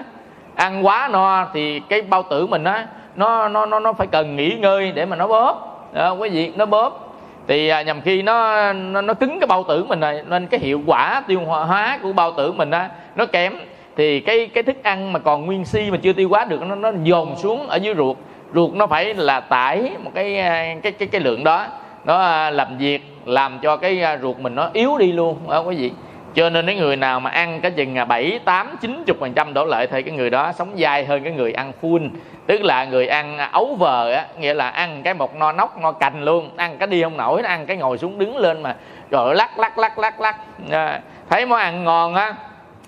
[0.55, 2.79] Ăn quá no thì cái bao tử mình đó
[3.15, 5.69] nó nó nó nó phải cần nghỉ ngơi để mà nó bóp.
[5.93, 7.15] Đó, quý vị nó bóp.
[7.47, 10.59] Thì à, nhầm khi nó, nó nó cứng cái bao tử mình này nên cái
[10.59, 13.53] hiệu quả tiêu hóa của bao tử mình đó nó kém.
[13.97, 16.75] Thì cái cái thức ăn mà còn nguyên si mà chưa tiêu hóa được nó
[16.75, 18.17] nó dồn xuống ở dưới ruột
[18.53, 21.67] ruột nó phải là tải một cái ờ, cái cái cái lượng đó.
[22.05, 25.59] Nó ờ, làm việc làm cho cái ờ, ruột mình nó yếu đi luôn đó
[25.59, 25.91] quý vị.
[26.35, 29.33] Cho nên cái người nào mà ăn cái chừng à, bảy tám chín chục phần
[29.33, 32.09] trăm đổ lại thì cái người đó sống dai hơn cái người ăn full.
[32.47, 35.81] Tức là người ăn à, ấu vờ á nghĩa là ăn cái một no nóc
[35.81, 36.49] no cành luôn.
[36.55, 38.75] Ăn cái đi không nổi ăn cái ngồi xuống đứng lên mà
[39.11, 40.35] rồi lắc lắc lắc lắc lắc.
[40.71, 42.33] À, thấy món ăn ngon á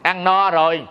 [0.01, 0.81] ăn no rồi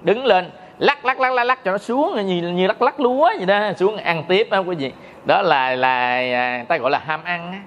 [0.00, 0.50] đứng lên
[0.82, 3.72] lắc lắc lắc lắc lắc cho nó xuống như như lắc lắc lúa vậy đó
[3.76, 4.92] xuống ăn tiếp đó quý vị.
[5.24, 7.62] Đó là là à, ta gọi là ham ăn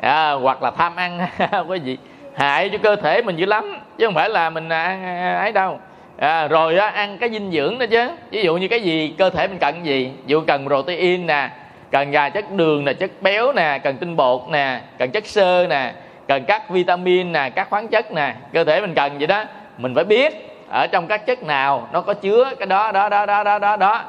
[0.00, 1.28] à, hoặc là tham ăn
[1.68, 1.98] quý vị.
[2.34, 5.38] Hại cho cơ thể mình dữ lắm chứ không phải là mình à, ăn à,
[5.38, 5.80] ấy đâu.
[6.18, 8.10] À, rồi á, ăn cái dinh dưỡng đó chứ.
[8.30, 10.12] Ví dụ như cái gì cơ thể mình cần gì?
[10.16, 11.50] Ví dụ cần protein nè
[11.90, 15.66] cần gà chất đường nè chất béo nè cần tinh bột nè cần chất xơ
[15.70, 15.92] nè
[16.28, 19.44] cần các vitamin nè các khoáng chất nè cơ thể mình cần vậy đó.
[19.78, 23.26] Mình phải biết ở trong các chất nào nó có chứa cái đó đó đó
[23.26, 24.02] đó đó đó đó.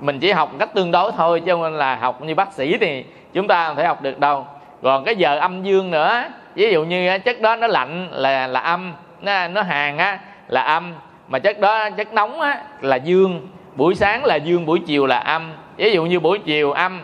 [0.00, 2.78] Mình chỉ học một cách tương đối thôi chứ không là học như bác sĩ
[2.78, 4.46] thì chúng ta không thể học được đâu.
[4.82, 6.24] Còn cái giờ âm dương nữa
[6.54, 10.62] ví dụ như chất đó nó lạnh là là âm nó nó hàng á là
[10.62, 10.94] âm.
[11.28, 13.48] Mà chất đó chất nóng á là dương.
[13.74, 15.52] Buổi sáng là dương buổi chiều là âm.
[15.76, 17.00] Ví dụ như buổi chiều âm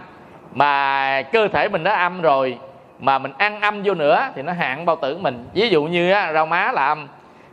[0.52, 2.58] mà cơ thể mình đã âm rồi
[2.98, 5.48] mà mình ăn âm vô nữa thì nó hạn bao tử mình.
[5.54, 7.08] Ví dụ như á, rau má là âm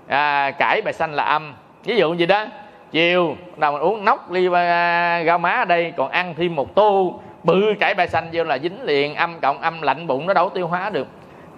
[0.08, 1.54] à, cải bài xanh là âm.
[1.84, 2.46] Ví dụ gì đó
[2.92, 6.76] chiều nào mình uống nóc ly à, rau má ở đây còn ăn thêm một
[6.76, 7.20] tô.
[7.44, 10.50] Bự cải bài xanh vô là dính liền âm cộng âm lạnh bụng nó đâu
[10.50, 11.08] tiêu hóa được.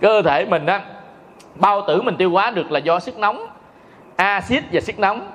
[0.02, 0.82] Cơ thể mình á
[1.56, 3.46] bao tử mình tiêu hóa được là do sức nóng
[4.16, 5.28] axit và sức nóng.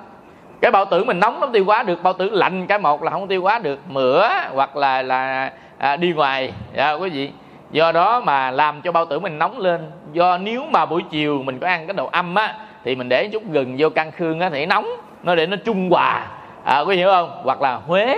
[0.61, 3.11] Cái bao tử mình nóng nó tiêu hóa được bao tử lạnh cái một là
[3.11, 3.79] không tiêu hóa được.
[3.89, 6.53] Mửa hoặc là là à, đi ngoài.
[6.75, 7.31] Dạ, quý vị.
[7.71, 9.91] Do đó mà làm cho bao tử mình nóng lên.
[10.13, 13.27] Do nếu mà buổi chiều mình có ăn cái đồ âm á thì mình để
[13.27, 14.87] chút gừng vô căn khương á thì nóng
[15.23, 16.27] nó để nó trung hòa.
[16.63, 17.41] À, có hiểu không?
[17.43, 18.17] Hoặc là huế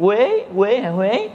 [0.00, 1.28] quế quế hay huế?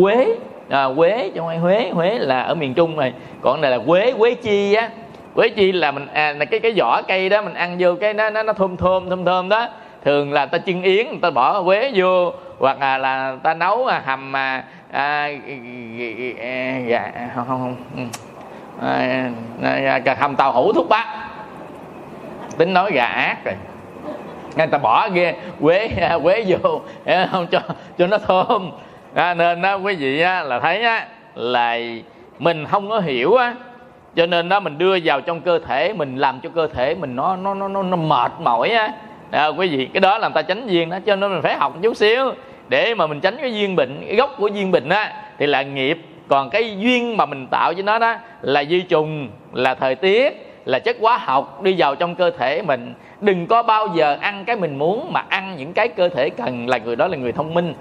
[0.00, 0.36] Quế
[0.68, 1.90] à, quế trong ai huế.
[1.90, 4.90] Huế là ở miền trung này còn này là quế quế chi á.
[5.34, 8.14] Quế chi là mình à, là cái cái vỏ cây đó mình ăn vô cái
[8.14, 9.68] nó nó nó thơm thơm thơm thơm đó.
[10.04, 12.32] Thường là ta chiên yến người ta bỏ quế vô.
[12.58, 15.28] Hoặc là là ta nấu à, hầm mà à,
[16.86, 17.76] gà không không không.
[17.96, 18.02] Ừ.
[18.86, 19.30] À,
[19.62, 21.06] à, à, hầm tàu hủ thuốc bắc
[22.58, 23.54] tính nói gà ác rồi.
[24.56, 25.90] Người ta bỏ ghê quế
[26.22, 26.80] quế vô
[27.32, 27.60] không cho
[27.98, 28.70] cho nó thơm.
[29.14, 31.78] À, nên đó quý vị á, là thấy á, là
[32.38, 33.54] mình không có hiểu á.
[34.16, 37.16] Cho nên đó mình đưa vào trong cơ thể mình làm cho cơ thể mình
[37.16, 38.92] nó nó nó nó, nó mệt mỏi á.
[39.30, 41.74] À, quý vị cái đó làm ta tránh duyên đó cho nên mình phải học
[41.82, 42.32] chút xíu.
[42.68, 45.62] Để mà mình tránh cái duyên bệnh cái gốc của duyên bệnh á thì là
[45.62, 45.98] nghiệp.
[46.28, 50.47] Còn cái duyên mà mình tạo cho nó đó là di trùng là thời tiết
[50.68, 52.94] là chất hóa học đi vào trong cơ thể mình.
[53.20, 56.68] Đừng có bao giờ ăn cái mình muốn mà ăn những cái cơ thể cần
[56.68, 57.74] là người đó là người thông minh.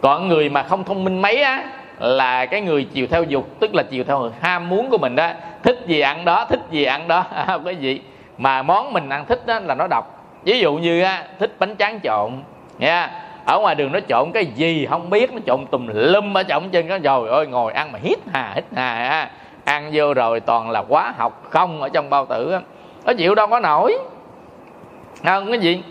[0.00, 1.64] Còn người mà không thông minh mấy á
[1.98, 5.30] là cái người chiều theo dục tức là chiều theo ham muốn của mình đó.
[5.62, 7.24] Thích gì ăn đó thích gì ăn đó.
[7.34, 8.00] À, có gì.
[8.38, 10.24] Mà món mình ăn thích đó là nó độc.
[10.44, 12.32] Ví dụ như á, thích bánh tráng trộn
[12.78, 13.10] nha.
[13.46, 16.70] Ở ngoài đường nó trộn cái gì không biết nó trộn tùm lum ở trong
[16.70, 19.30] trên cái rồi ơi ngồi ăn mà hít hà hít hà
[19.68, 22.60] ăn vô rồi toàn là quá học không ở trong bao tử á,
[23.04, 23.98] nó chịu đâu có nổi.
[25.22, 25.82] À, không cái gì.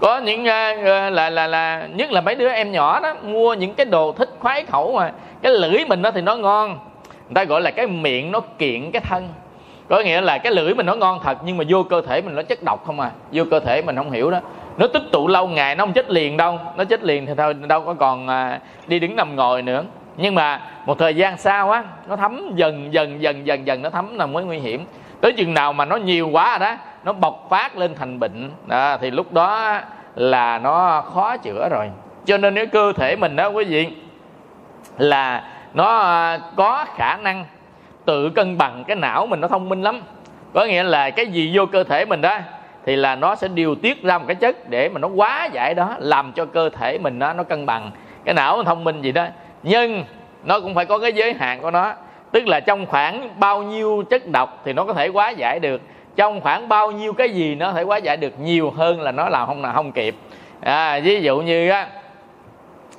[0.00, 3.54] Có những à, à, là là là nhất là mấy đứa em nhỏ đó mua
[3.54, 6.78] những cái đồ thích khoái khẩu mà cái lưỡi mình đó thì nó ngon.
[7.08, 9.28] Người ta gọi là cái miệng nó kiện cái thân.
[9.88, 12.34] Có nghĩa là cái lưỡi mình nó ngon thật nhưng mà vô cơ thể mình
[12.34, 13.10] nó chất độc không à.
[13.32, 14.40] Vô cơ thể mình không hiểu đó.
[14.76, 16.58] Nó tích tụ lâu ngày nó không chết liền đâu.
[16.76, 18.28] Nó chết liền thì thôi đâu có còn
[18.86, 19.84] đi đứng nằm ngồi nữa
[20.16, 23.90] nhưng mà một thời gian sau á nó thấm dần dần dần dần dần nó
[23.90, 24.86] thấm là mới nguy hiểm.
[25.20, 28.50] Tới chừng nào mà nó nhiều quá rồi đó nó bộc phát lên thành bệnh
[28.68, 29.80] à, thì lúc đó
[30.14, 31.90] là nó khó chữa rồi.
[32.24, 33.88] Cho nên cái cơ thể mình đó quý vị
[34.98, 35.44] là
[35.74, 37.44] nó à, có khả năng
[38.04, 40.00] tự cân bằng cái não mình nó thông minh lắm.
[40.54, 42.38] Có nghĩa là cái gì vô cơ thể mình đó
[42.86, 45.74] thì là nó sẽ điều tiết ra một cái chất để mà nó quá giải
[45.74, 47.90] đó làm cho cơ thể mình nó nó cân bằng.
[48.24, 49.26] Cái não nó thông minh gì đó
[49.62, 50.04] nhưng
[50.44, 51.94] nó cũng phải có cái giới hạn của nó.
[52.32, 55.80] Tức là trong khoảng bao nhiêu chất độc thì nó có thể quá giải được.
[56.16, 59.12] Trong khoảng bao nhiêu cái gì nó có thể quá giải được nhiều hơn là
[59.12, 60.14] nó làm không là không kịp.
[60.60, 61.86] À, ví dụ như á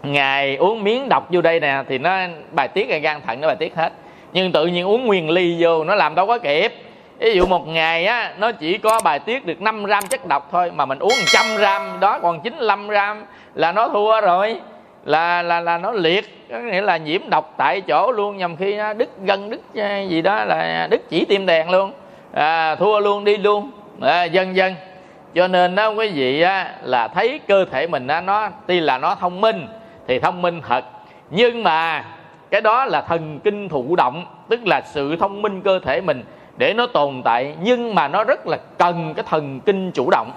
[0.03, 2.17] ngày uống miếng độc vô đây nè thì nó
[2.51, 3.93] bài tiết ra gan thận nó bài tiết hết.
[4.33, 6.73] Nhưng tự nhiên uống nguyên ly vô nó làm đâu có kịp.
[7.19, 10.49] Ví dụ một ngày á nó chỉ có bài tiết được 5 gram chất độc
[10.51, 14.59] thôi mà mình uống 100 gram đó còn 95 gram là nó thua rồi
[15.05, 16.47] là là là nó liệt.
[16.51, 20.01] Có nghĩa là nhiễm độc tại chỗ luôn nhằm khi nó đứt gân đứt ờ,
[20.01, 21.91] gì đó là đứt chỉ tim đèn luôn.
[22.33, 23.71] À, thua luôn đi luôn.
[24.01, 24.75] À, dần dần.
[25.35, 28.97] Cho nên đó quý vị á, là thấy cơ thể mình á, nó tuy là
[28.97, 29.67] nó thông minh
[30.07, 30.85] thì thông minh thật.
[31.29, 32.05] Nhưng mà
[32.51, 36.23] cái đó là thần kinh thụ động tức là sự thông minh cơ thể mình
[36.57, 37.55] để nó tồn tại.
[37.61, 40.31] Nhưng mà nó rất là cần cái thần kinh chủ động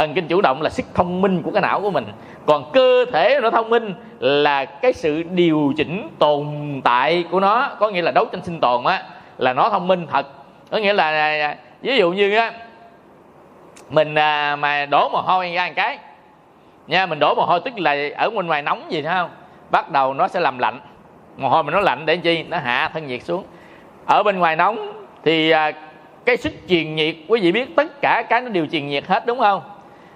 [0.00, 2.04] thần kinh chủ động là sức thông minh của cái não của mình.
[2.46, 6.46] Còn cơ thể nó thông minh là cái sự điều chỉnh tồn
[6.84, 7.70] tại của nó.
[7.78, 9.02] Có nghĩa là đấu tranh sinh tồn á
[9.38, 10.26] là nó thông minh thật.
[10.70, 12.52] Có nghĩa là à, à, ví dụ như á
[13.90, 15.98] mình à, mà đổ mồ hôi ra một cái
[16.86, 19.30] nha mình đổ mồ hôi tức là ở bên ngoài nóng gì thấy không
[19.70, 20.80] bắt đầu nó sẽ làm lạnh.
[21.36, 22.44] Mồ hôi mà nó lạnh để chi?
[22.48, 23.44] Nó hạ thân nhiệt xuống.
[24.06, 24.92] Ở bên ngoài nóng
[25.24, 25.72] thì à,
[26.24, 29.26] cái sức truyền nhiệt quý vị biết tất cả cái nó đều truyền nhiệt hết
[29.26, 29.62] đúng không?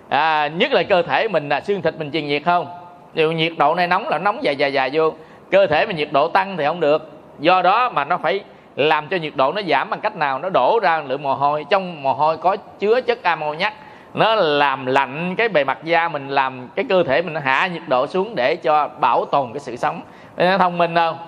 [0.08, 2.66] À, nhất là cơ thể mình là xương thịt mình truyền nhiệt không?
[3.14, 5.12] Điều nhiệt độ này nóng là nóng dài dài dài vô.
[5.50, 7.10] Cơ thể mình nhiệt độ tăng thì không được.
[7.38, 8.40] Do đó mà nó phải
[8.76, 10.38] làm cho nhiệt độ nó giảm bằng cách nào?
[10.38, 11.64] Nó đổ ra lượng mồ hôi.
[11.70, 13.74] Trong mồ hôi có chứa chất amoniac
[14.14, 17.82] nó làm lạnh cái bề mặt da mình làm cái cơ thể mình hạ nhiệt
[17.88, 20.00] độ xuống để cho bảo tồn cái sự sống.
[20.36, 21.18] Nó thông minh không?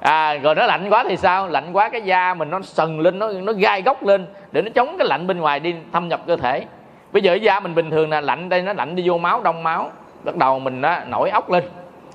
[0.00, 1.48] À, rồi nó lạnh quá thì sao?
[1.48, 4.70] Lạnh quá cái da mình nó sần lên nó nó gai góc lên để nó
[4.74, 6.64] chống cái lạnh bên ngoài đi thâm nhập cơ thể
[7.12, 9.62] bây giờ da mình bình thường là lạnh đây nó lạnh đi vô máu đông
[9.62, 9.90] máu.
[10.24, 11.64] Bắt đầu mình nó nổi ốc lên.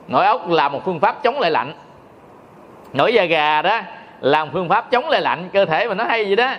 [0.08, 1.74] Nổi ốc là một phương pháp chống lại lạnh.
[2.94, 3.82] Nổi da gà đó
[4.20, 6.52] làm phương pháp chống lại lạnh cơ thể mình nó hay gì đó.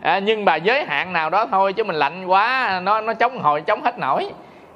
[0.00, 3.38] À, nhưng mà giới hạn nào đó thôi chứ mình lạnh quá nó nó chống
[3.38, 4.30] hồi chống hết nổi.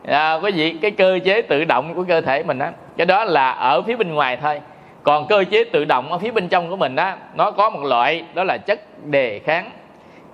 [0.08, 3.24] À, quý vị cái cơ chế tự động của cơ thể mình đó cái đó
[3.24, 4.60] là ở phía bên ngoài thôi.
[5.02, 7.82] Còn cơ chế tự động ở phía bên trong của mình đó nó có một
[7.82, 9.70] loại đó là chất đề kháng.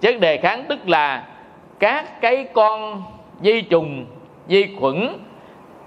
[0.00, 1.22] Chất đề kháng tức là
[1.78, 3.02] các cái con
[3.40, 4.06] vi trùng
[4.46, 5.18] vi khuẩn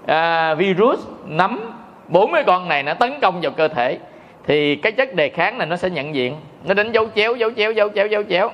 [0.06, 1.72] à, virus nấm
[2.08, 3.98] bốn cái con này nó tấn công vào cơ thể
[4.46, 6.36] thì cái chất đề kháng này nó sẽ nhận diện.
[6.64, 8.50] Nó đánh dấu chéo dấu chéo dấu chéo dấu chéo.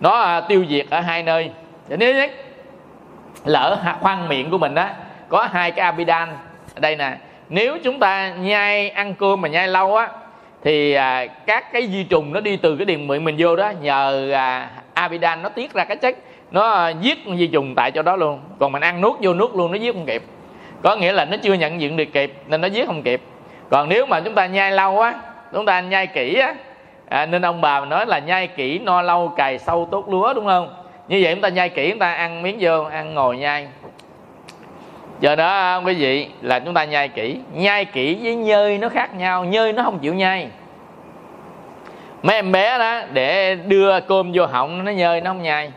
[0.00, 1.50] Nó à, tiêu diệt ở hai nơi.
[1.88, 2.30] Nếu nhất
[4.00, 4.88] khoang miệng của mình đó
[5.28, 6.28] có hai cái amidan
[6.74, 7.16] ở đây nè.
[7.48, 10.08] Nếu chúng ta nhai ăn cơm mà nhai lâu á
[10.64, 13.72] thì à, các cái vi trùng nó đi từ cái đường miệng mình vô đó
[13.80, 16.16] nhờ à, amidan nó tiết ra cái chất
[16.50, 18.40] nó giết giết di trùng tại chỗ đó luôn.
[18.58, 20.22] Còn mình ăn nuốt vô nuốt luôn nó giết không kịp.
[20.82, 23.22] Có nghĩa là nó chưa nhận diện được kịp nên nó giết không kịp.
[23.70, 25.14] Còn nếu mà chúng ta nhai lâu á
[25.52, 26.54] chúng ta nhai kỹ á
[27.08, 30.46] à, nên ông bà nói là nhai kỹ no lâu cày sâu tốt lúa đúng
[30.46, 30.74] không?
[31.08, 33.68] Như vậy chúng ta nhai kỹ chúng ta ăn miếng vô ăn ngồi nhai.
[35.20, 37.38] Giờ đó quý vị là chúng ta nhai kỹ.
[37.54, 40.48] Nhai kỹ với nhơi nó khác nhau nhơi nó không chịu nhai.
[42.22, 45.72] Mấy em bé đó để đưa cơm vô họng nó nhơi nó không nhai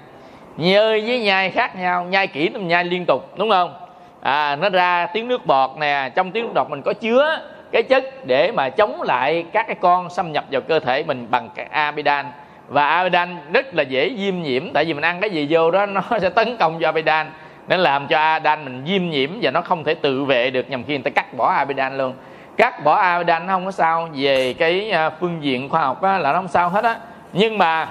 [0.58, 3.74] nhơi với nhai khác nhau nhai kỹ nó nhai liên tục đúng không?
[4.22, 7.40] À nó ra tiếng nước bọt nè trong tiếng nước bọt mình có chứa
[7.72, 11.28] cái chất để mà chống lại các cái con xâm nhập vào cơ thể mình
[11.32, 12.26] bằng cái amidan
[12.68, 15.86] và amidan rất là dễ viêm nhiễm tại vì mình ăn cái gì vô đó
[15.86, 17.28] nó sẽ tấn công vào amidan
[17.68, 20.84] nên làm cho amidan mình viêm nhiễm và nó không thể tự vệ được nhằm
[20.84, 22.14] khi người ta cắt bỏ amidan luôn.
[22.58, 26.18] Cắt bỏ amidan nó không có sao về cái à, phương diện khoa học á,
[26.18, 26.96] là nó không sao hết á.
[27.34, 27.90] Nhưng mà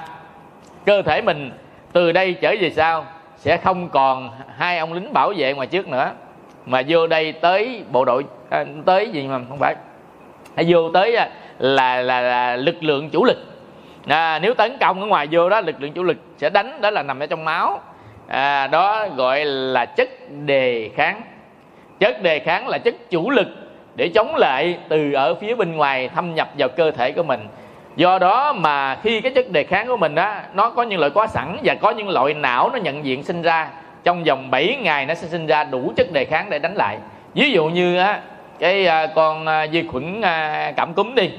[0.84, 1.50] cơ thể mình
[1.92, 5.88] từ đây trở về sau sẽ không còn hai ông lính bảo vệ ngoài trước
[5.88, 6.12] nữa
[6.66, 9.74] mà vô đây tới bộ đội à, tới gì mà không phải.
[10.56, 13.36] Hay vô tới là là, là, là lực lượng chủ lực.
[14.06, 16.90] À, nếu tấn công ở ngoài vô đó lực lượng chủ lực sẽ đánh đó
[16.90, 17.80] là nằm ở trong máu.
[18.28, 20.08] À, đó gọi là chất
[20.44, 21.22] đề kháng.
[21.98, 23.48] Chất đề kháng là chất chủ lực
[23.96, 27.40] để chống lại từ ở phía bên ngoài thâm nhập vào cơ thể của mình
[27.96, 31.10] do đó mà khi cái chất đề kháng của mình á nó có những loại
[31.10, 33.68] có sẵn và có những loại não nó nhận diện sinh ra
[34.04, 36.98] trong vòng 7 ngày nó sẽ sinh ra đủ chất đề kháng để đánh lại.
[37.34, 38.20] Ví dụ như á
[38.58, 41.30] cái à, con à, vi khuẩn à, cảm cúm đi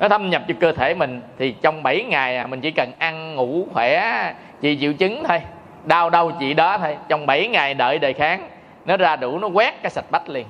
[0.00, 2.92] nó thâm nhập vào cơ thể mình thì trong 7 ngày à, mình chỉ cần
[2.98, 5.40] ăn ngủ khỏe trị triệu chứng thôi
[5.84, 6.96] đau đâu chị đó thôi.
[7.08, 8.48] Trong 7 ngày đợi đề kháng
[8.86, 10.46] nó ra đủ nó quét cái sạch bách liền.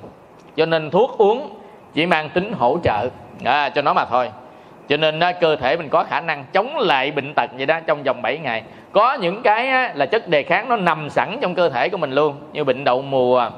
[0.56, 1.58] Cho nên thuốc uống
[1.94, 3.08] chỉ mang tính hỗ trợ
[3.44, 4.30] à, cho nó mà thôi
[4.88, 7.80] cho nên á, cơ thể mình có khả năng chống lại bệnh tật vậy đó
[7.86, 8.62] trong vòng 7 ngày.
[8.92, 11.96] Có những cái á, là chất đề kháng nó nằm sẵn trong cơ thể của
[11.96, 13.50] mình luôn như bệnh đậu mùa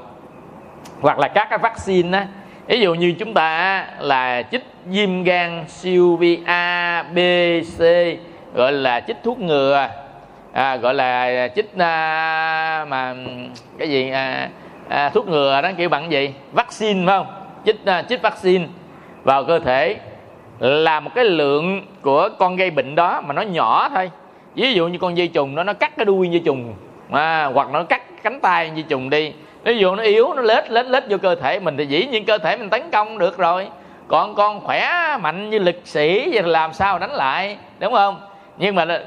[1.01, 2.27] hoặc là các cái vaccine á.
[2.67, 7.17] Ví dụ như chúng ta á, là chích viêm gan siêu vi A B
[7.77, 7.81] C
[8.55, 9.89] gọi là chích thuốc ngừa.
[10.53, 13.15] À, gọi là chích à, mà
[13.77, 14.49] cái gì à,
[14.89, 16.33] à, thuốc ngừa đó kiểu bằng gì?
[16.51, 17.27] Vaccine phải không?
[17.65, 18.65] Chích à, chích vaccine
[19.23, 19.95] vào cơ thể
[20.59, 24.11] là một cái lượng của con gây bệnh đó mà nó nhỏ thôi.
[24.55, 26.73] Ví dụ như con dây trùng nó nó cắt cái đuôi dây trùng
[27.11, 29.33] à, hoặc nó cắt cánh tay dây trùng đi.
[29.63, 32.25] Ví dụ nó yếu nó lết lết lết vô cơ thể mình thì dĩ nhiên
[32.25, 33.67] cơ thể mình tấn công được rồi.
[34.07, 38.21] Còn con khỏe mạnh như lực sĩ thì làm sao đánh lại đúng không?
[38.57, 39.01] Nhưng mà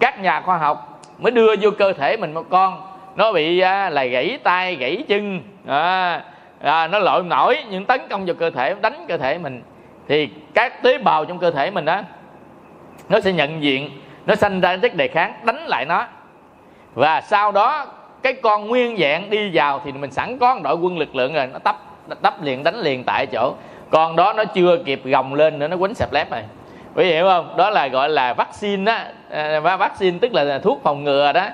[0.00, 2.82] các nhà khoa học mới đưa vô cơ thể mình một con
[3.16, 6.22] nó bị à, là gãy tay gãy chân à,
[6.60, 9.62] à, nó lội nổi những tấn công vào cơ thể đánh cơ thể mình
[10.08, 12.00] thì các tế bào trong cơ thể mình đó
[13.08, 13.90] nó sẽ nhận diện,
[14.26, 16.06] nó sanh ra chất đề kháng, đánh lại nó.
[16.94, 17.86] Và sau đó,
[18.22, 21.46] cái con nguyên dạng đi vào thì mình sẵn có đội quân lực lượng rồi,
[21.46, 21.76] nó tấp
[22.22, 23.54] tấp liền, đánh liền tại chỗ.
[23.90, 26.40] Con đó, nó chưa kịp gồng lên nữa, nó quấn sẹp lép rồi.
[26.94, 27.56] Quý vị hiểu không?
[27.56, 31.46] Đó là gọi là vaccine á và vaccine tức là thuốc phòng ngừa đó.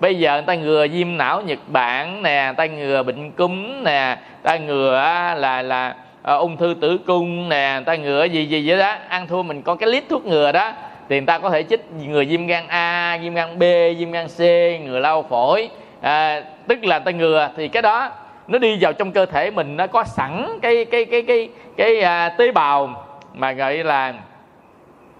[0.00, 3.84] Bây giờ người ta ngừa viêm não nhật bản nè, người ta ngừa bệnh cúm
[3.84, 4.94] nè, người ta ngừa
[5.36, 8.94] là là à, ung thư tử cung nè người ta ngừa gì gì vậy đó.
[9.08, 10.72] Ăn thua mình có cái lít thuốc ngừa đó.
[11.08, 13.62] Thì người ta có thể chích người viêm gan a viêm gan b
[13.98, 14.40] viêm gan c
[14.84, 15.68] ngừa lao phổi.
[16.00, 18.10] À, tức là ta ngừa thì cái đó
[18.48, 22.00] nó đi vào trong cơ thể mình nó có sẵn cái cái cái cái cái
[22.00, 24.14] à, tế bào mà gọi là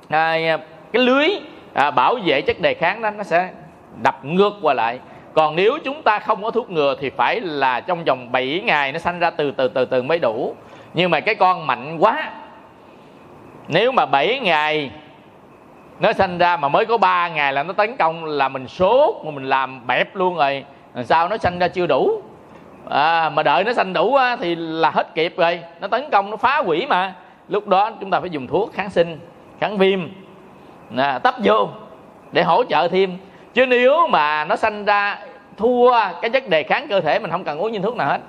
[0.09, 0.37] à,
[0.93, 1.29] cái lưới
[1.75, 3.49] à, bảo vệ chất đề kháng đó nó sẽ
[4.03, 4.99] đập ngược qua lại.
[5.35, 8.93] Còn nếu chúng ta không có thuốc ngừa thì phải là trong vòng 7 ngày
[8.93, 10.55] nó sanh ra từ từ từ từ mới đủ
[10.95, 12.31] nhưng mà cái con mạnh quá.
[13.69, 14.91] Nếu mà 7 ngày
[16.01, 19.15] nó sanh ra mà mới có 3 ngày là nó tấn công là mình sốt
[19.25, 20.65] mà mình làm bẹp luôn rồi.
[20.95, 22.23] Làm sao nó sanh ra chưa đủ?
[22.91, 25.61] À, mà đợi nó sanh đủ á, thì là hết kịp rồi.
[25.81, 27.15] Nó tấn công nó phá hủy mà.
[27.49, 29.19] Lúc đó chúng ta phải dùng thuốc kháng sinh
[29.61, 30.01] kháng viêm
[30.97, 31.69] à, tấp vô
[32.33, 33.19] để hỗ trợ thêm.
[33.55, 35.19] Chứ nếu mà nó sanh ra
[35.57, 38.21] thua cái chất đề kháng cơ thể mình không cần uống những thuốc nào hết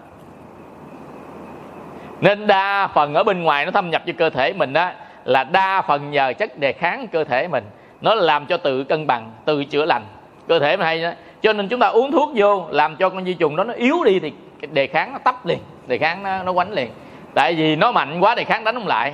[2.24, 4.92] nên đa phần ở bên ngoài nó thâm nhập cho cơ thể mình đó
[5.26, 7.64] là đa phần nhờ chất đề kháng cơ thể mình.
[8.02, 10.04] Nó làm cho tự cân bằng tự chữa lành.
[10.48, 13.24] Cơ thể mình hay đó cho nên chúng ta uống thuốc vô làm cho con
[13.24, 15.58] vi trùng đó nó yếu đi thì cái đề kháng nó tấp liền
[15.88, 16.90] đề kháng nó, nó quánh liền.
[17.34, 19.14] Tại vì nó mạnh quá đề kháng đánh không lại.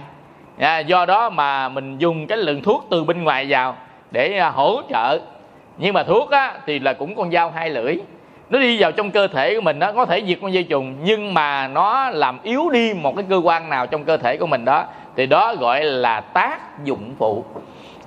[0.59, 3.75] À, do đó mà mình dùng cái lượng thuốc từ bên ngoài vào
[4.11, 5.19] để à, hỗ trợ.
[5.77, 7.97] Nhưng mà thuốc á, thì là cũng con dao hai lưỡi
[8.49, 10.95] nó đi vào trong cơ thể của mình nó có thể diệt con dây trùng
[11.03, 14.47] nhưng mà nó làm yếu đi một cái cơ quan nào trong cơ thể của
[14.47, 14.85] mình đó
[15.15, 17.45] thì đó gọi là tác dụng phụ.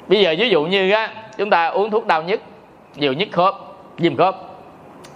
[0.09, 2.41] Bây giờ ví dụ như á chúng ta uống thuốc đau nhức
[2.95, 3.55] nhiều nhức khớp
[3.99, 4.37] viêm khớp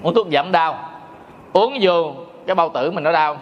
[0.02, 0.78] uống thuốc giảm đau
[1.52, 2.12] uống vô
[2.46, 3.36] cái bao tử mình nó đau.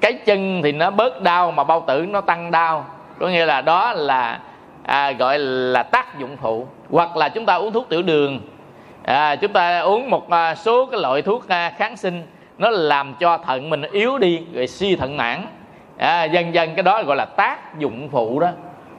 [0.00, 2.86] Cái chân thì nó bớt đau mà bao tử nó tăng đau
[3.18, 4.40] có nghĩa là đó là
[4.82, 6.66] à, gọi là tác dụng phụ.
[6.90, 8.40] Hoặc là chúng ta uống thuốc tiểu đường
[9.04, 12.22] à, chúng ta uống một à, số cái loại thuốc à, kháng sinh.
[12.58, 15.46] Nó làm cho thận mình yếu đi rồi suy thận mãn.
[15.98, 18.48] À, dần dần cái đó gọi là tác dụng phụ đó.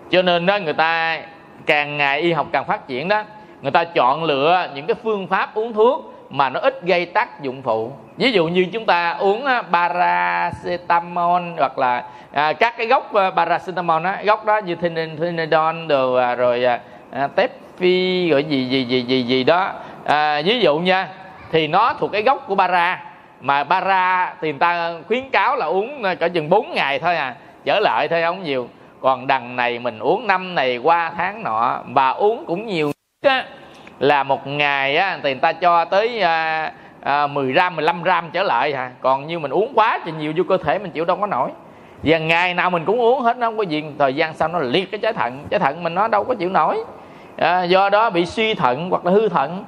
[0.10, 1.20] Cho nên đó người ta
[1.66, 3.24] càng ngày y học càng phát triển đó
[3.62, 7.42] người ta chọn lựa những cái phương pháp uống thuốc mà nó ít gây tác
[7.42, 7.92] dụng phụ.
[8.18, 14.04] Ví dụ như chúng ta uống à, paracetamol hoặc là à, các cái gốc paracetamol
[14.04, 14.76] đó gốc đó như
[15.20, 16.66] thinidon đồ rồi
[17.12, 19.74] à, tepi rồi gì gì gì gì gì đó
[20.06, 21.08] à, ví dụ nha
[21.52, 23.04] thì nó thuộc cái gốc của bara
[23.42, 27.16] mà bara thì người ta khuyến cáo là uống à, cỡ chừng 4 ngày thôi
[27.16, 28.70] à trở lại thôi không nhiều.
[29.02, 32.92] Còn đằng này mình uống năm này qua tháng nọ và uống cũng nhiều
[33.26, 33.46] á
[34.00, 38.30] là một ngày á thì người ta cho tới à, à, 10 gram 15 gram
[38.34, 38.92] trở lại à.
[39.02, 41.50] Còn như mình uống quá thì nhiều vô cơ thể mình chịu đâu có nổi.
[42.04, 44.60] Và ngày nào mình cũng uống hết nó không có gì thời gian sau nó
[44.60, 46.84] liệt cái trái thận trái thận mình nó đâu có chịu nổi.
[47.38, 49.66] À, do đó bị suy thận hoặc là hư thận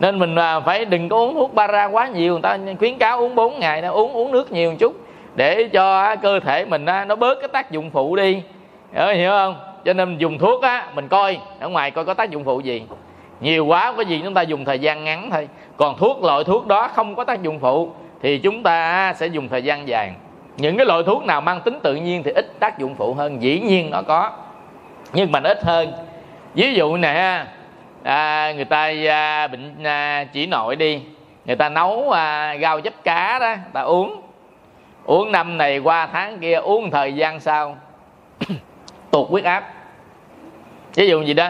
[0.00, 2.32] nên mình à, phải đừng có uống thuốc bara quá nhiều.
[2.32, 4.96] Người ta khuyến cáo uống 4 ngày nó uống uống nước nhiều một chút
[5.34, 8.42] để cho à, cơ thể mình à, nó bớt cái tác dụng phụ đi.
[8.94, 9.56] Ờ, hiểu không?
[9.84, 12.60] Cho nên mình dùng thuốc á, mình coi ở ngoài coi có tác dụng phụ
[12.60, 12.82] gì.
[13.40, 15.48] Nhiều quá có gì chúng ta dùng thời gian ngắn thôi.
[15.76, 17.90] Còn thuốc, loại thuốc đó không có tác dụng phụ
[18.22, 20.12] thì chúng ta sẽ dùng thời gian dài.
[20.56, 23.42] Những cái loại thuốc nào mang tính tự nhiên thì ít tác dụng phụ hơn,
[23.42, 24.30] dĩ nhiên nó có,
[25.12, 25.92] nhưng mà nó ít hơn.
[26.54, 27.44] Ví dụ nè
[28.04, 31.02] à, người ta à, bệnh à, chỉ nội đi.
[31.44, 34.20] Người ta nấu à, rau chấm cá đó ta uống.
[35.04, 37.76] Uống năm này qua tháng kia uống thời gian sau
[39.10, 39.72] tụt huyết áp.
[40.94, 41.48] Ví dụ gì đó.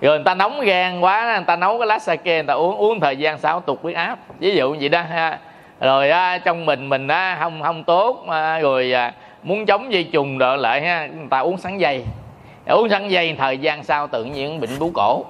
[0.00, 2.76] Rồi người ta nóng gan quá người ta nấu cái lá sake người ta uống
[2.76, 4.18] uống thời gian sau tụt huyết áp.
[4.38, 5.38] Ví dụ vậy đó ha.
[5.80, 10.04] Rồi á, trong mình mình á, không không tốt à, rồi à, muốn chống dây
[10.04, 12.04] trùng đợi lại ha người ta uống sắn dây.
[12.66, 15.24] Uống sắn dây thời gian sau tự nhiên bệnh bú cổ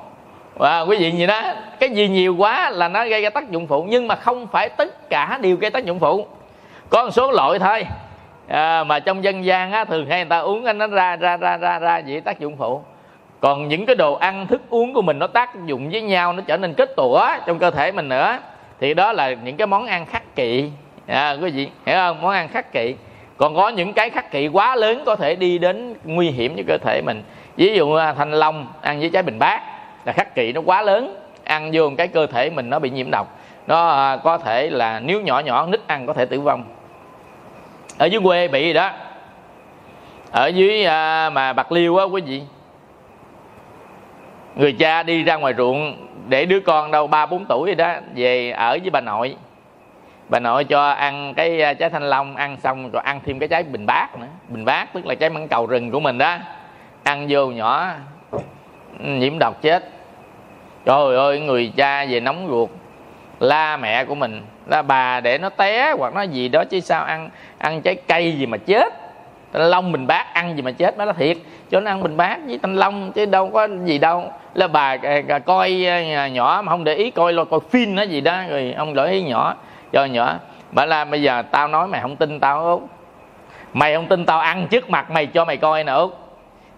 [0.57, 1.43] và quý vị gì đó
[1.81, 4.69] cái gì nhiều quá là nó gây ra tác dụng phụ nhưng mà không phải
[4.69, 6.27] tất cả đều gây tác dụng phụ.
[6.89, 7.87] Có một số loại thôi.
[8.49, 11.57] À, mà trong dân gian á, thường hay người ta uống nó ra ra ra
[11.57, 12.83] ra ra vậy tác dụng phụ.
[13.41, 16.43] Còn những cái đồ ăn thức uống của mình nó tác dụng với nhau nó
[16.47, 18.39] trở nên kết tủa trong cơ thể mình nữa.
[18.81, 20.71] Thì đó là những cái món ăn khắc kỵ.
[21.07, 22.23] À, quý vị hiểu không?
[22.23, 22.95] Món ăn khắc kỵ.
[23.37, 26.63] Còn có những cái khắc kỵ quá lớn có thể đi đến nguy hiểm cho
[26.67, 27.23] cơ thể mình.
[27.57, 29.63] Ví dụ à, thanh long ăn với trái bình bát
[30.07, 33.11] là khắc kỵ nó quá lớn ăn vô cái cơ thể mình nó bị nhiễm
[33.11, 33.39] độc.
[33.67, 36.65] Nó à, có thể là nếu nhỏ nhỏ nít ăn có thể tử vong.
[37.99, 38.91] Ở dưới quê bị đó?
[40.31, 42.43] Ở dưới à, mà bạc liêu á quý vị.
[44.55, 48.51] Người cha đi ra ngoài ruộng để đứa con đâu ba bốn tuổi đó về
[48.51, 49.37] ở với bà nội.
[50.29, 53.49] Bà nội cho ăn cái à, trái thanh long ăn xong rồi ăn thêm cái
[53.49, 54.27] trái bình bát nữa.
[54.49, 56.37] Bình bát tức là trái măng cầu rừng của mình đó.
[57.03, 57.91] Ăn vô nhỏ
[58.99, 59.96] nhiễm độc chết
[60.87, 62.71] trời ơi, người cha về nóng ruột.
[63.41, 67.05] La mẹ của mình, la bà để nó té hoặc nó gì đó chứ sao
[67.05, 68.93] ăn ăn trái cây gì mà chết.
[69.53, 71.37] Thanh long bình bát ăn gì mà chết đó là thiệt.
[71.71, 74.33] Cho nó ăn bình bát với thanh long chứ đâu có gì đâu.
[74.55, 77.95] Là bà à, à, coi à, nhỏ mà không để ý coi lo coi phim
[77.95, 79.55] nó gì đó, rồi ông để ý nhỏ.
[79.93, 80.35] Cho nhỏ,
[80.71, 82.83] bà la, bây giờ tao nói mày không tin tao út.
[83.73, 86.15] Mày không tin tao ăn trước mặt mày cho mày coi nè út.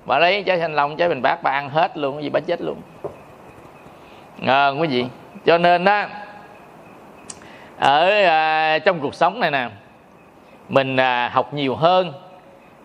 [0.04, 2.40] Bà lấy trái thanh long, trái bình bát bà ăn hết luôn, cái gì bà
[2.40, 2.76] chết luôn
[4.46, 5.04] à, quý vị
[5.46, 6.04] cho nên đó
[7.78, 9.68] ở à, trong cuộc sống này nè
[10.68, 12.12] mình à, học nhiều hơn.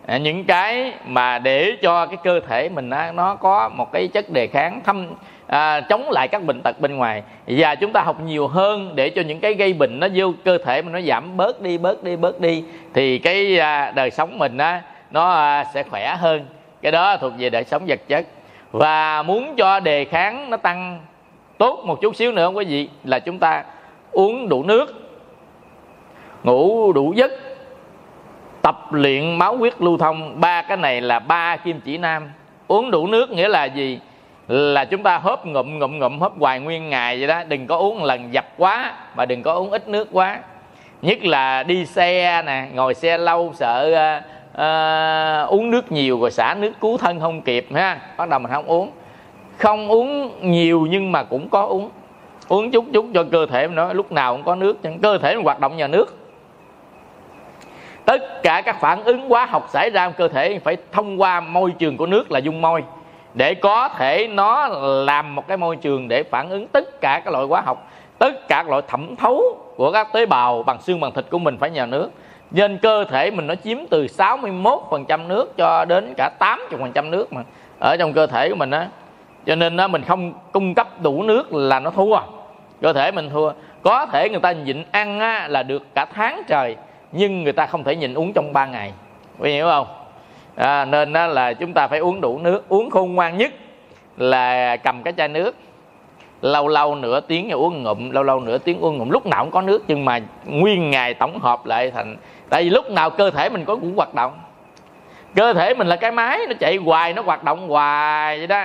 [0.06, 4.08] À, những cái mà để cho cái cơ thể mình á, nó có một cái
[4.08, 5.06] chất đề kháng thâm
[5.46, 7.22] à, chống lại các bệnh tật bên ngoài.
[7.46, 10.58] Và chúng ta học nhiều hơn để cho những cái gây bệnh nó vô cơ
[10.58, 14.38] thể mình nó giảm bớt đi bớt đi bớt đi thì cái à, đời sống
[14.38, 16.46] mình á nó à, sẽ khỏe hơn.
[16.82, 18.26] Cái đó thuộc về đời sống vật chất.
[18.72, 21.00] Và muốn cho đề kháng nó tăng
[21.58, 23.64] tốt một chút xíu nữa quý vị là chúng ta
[24.12, 24.94] uống đủ nước
[26.44, 27.32] ngủ đủ giấc
[28.64, 30.40] tập luyện máu huyết lưu thông.
[30.40, 32.30] Ba cái này là ba kim chỉ nam.
[32.68, 34.00] Uống đủ nước nghĩa là gì?
[34.48, 37.42] Là chúng ta hớp ngụm ngụm ngụm hớp hoài nguyên ngày vậy đó.
[37.48, 40.38] Đừng có uống lần dập quá mà đừng có uống ít nước quá.
[41.02, 46.30] Nhất là đi xe nè ngồi xe lâu sợ uh, uh, uống nước nhiều rồi
[46.30, 47.98] xả nước cứu thân không kịp ha.
[48.16, 48.90] Bắt đầu mình không uống
[49.58, 51.90] không uống nhiều nhưng mà cũng có uống.
[52.48, 55.44] Uống chút chút cho cơ thể nó, lúc nào cũng có nước cơ thể mình
[55.44, 56.18] hoạt động nhờ nước.
[58.04, 61.40] Tất cả các phản ứng hóa học xảy ra trong cơ thể phải thông qua
[61.40, 62.84] môi trường của nước là dung môi.
[63.34, 64.68] Để có thể nó
[65.06, 68.48] làm một cái môi trường để phản ứng tất cả các loại hóa học, tất
[68.48, 69.42] cả các loại thẩm thấu
[69.76, 72.10] của các tế bào bằng xương bằng thịt của mình phải nhờ nước.
[72.50, 77.42] Nên cơ thể mình nó chiếm từ 61% nước cho đến cả 80% nước mà.
[77.80, 78.88] Ở trong cơ thể của mình á
[79.46, 82.18] cho nên đó, mình không cung cấp đủ nước là nó thua.
[82.82, 83.52] Cơ thể mình thua.
[83.82, 86.76] Có thể người ta nhịn ăn á, là được cả tháng trời
[87.12, 88.92] nhưng người ta không thể nhịn uống trong 3 ngày.
[89.38, 89.86] Quý hiểu không?
[90.56, 92.68] À, nên đó là chúng ta phải uống đủ nước.
[92.68, 93.52] Uống khôn ngoan nhất
[94.16, 95.56] là cầm cái chai nước.
[96.42, 99.08] Lâu lâu nửa tiếng uống ngụm lâu lâu nửa tiếng uống ngụm.
[99.08, 102.16] Lúc nào cũng có nước nhưng mà nguyên ngày tổng hợp lại thành
[102.48, 104.38] tại vì lúc nào cơ thể mình có cũng hoạt động.
[105.34, 108.64] Cơ thể mình là cái máy nó chạy hoài nó hoạt động hoài vậy đó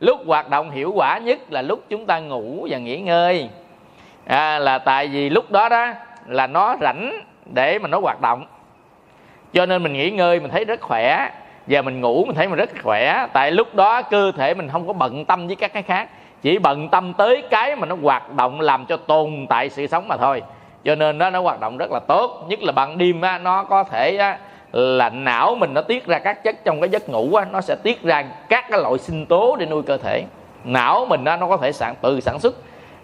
[0.00, 3.48] lúc hoạt động hiệu quả nhất là lúc chúng ta ngủ và nghỉ ngơi.
[4.26, 5.92] À, là tại vì lúc đó đó
[6.26, 7.20] là nó rảnh
[7.54, 8.46] để mà nó hoạt động.
[9.52, 11.30] Cho nên mình nghỉ ngơi mình thấy rất khỏe
[11.66, 13.26] và mình ngủ mình thấy mình rất khỏe.
[13.32, 16.08] Tại lúc đó cơ thể mình không có bận tâm với các cái khác
[16.42, 20.08] chỉ bận tâm tới cái mà nó hoạt động làm cho tồn tại sự sống
[20.08, 20.42] mà thôi.
[20.84, 23.64] Cho nên đó nó hoạt động rất là tốt nhất là ban đêm á, nó
[23.64, 24.38] có thể á,
[24.72, 27.76] là não mình nó tiết ra các chất trong cái giấc ngủ á, nó sẽ
[27.82, 30.24] tiết ra các cái loại sinh tố để nuôi cơ thể.
[30.64, 32.54] Não mình á, nó có thể sản tự sản xuất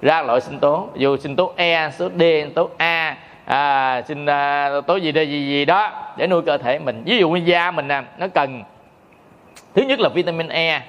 [0.03, 4.03] ra loại sinh tố dù sinh tố E, sinh tố D, sinh tố A à,
[4.09, 7.03] sinh à, tố gì đây gì gì đó để nuôi cơ thể mình.
[7.07, 8.63] Ví dụ như da mình nè nó cần
[9.75, 10.83] thứ nhất là vitamin E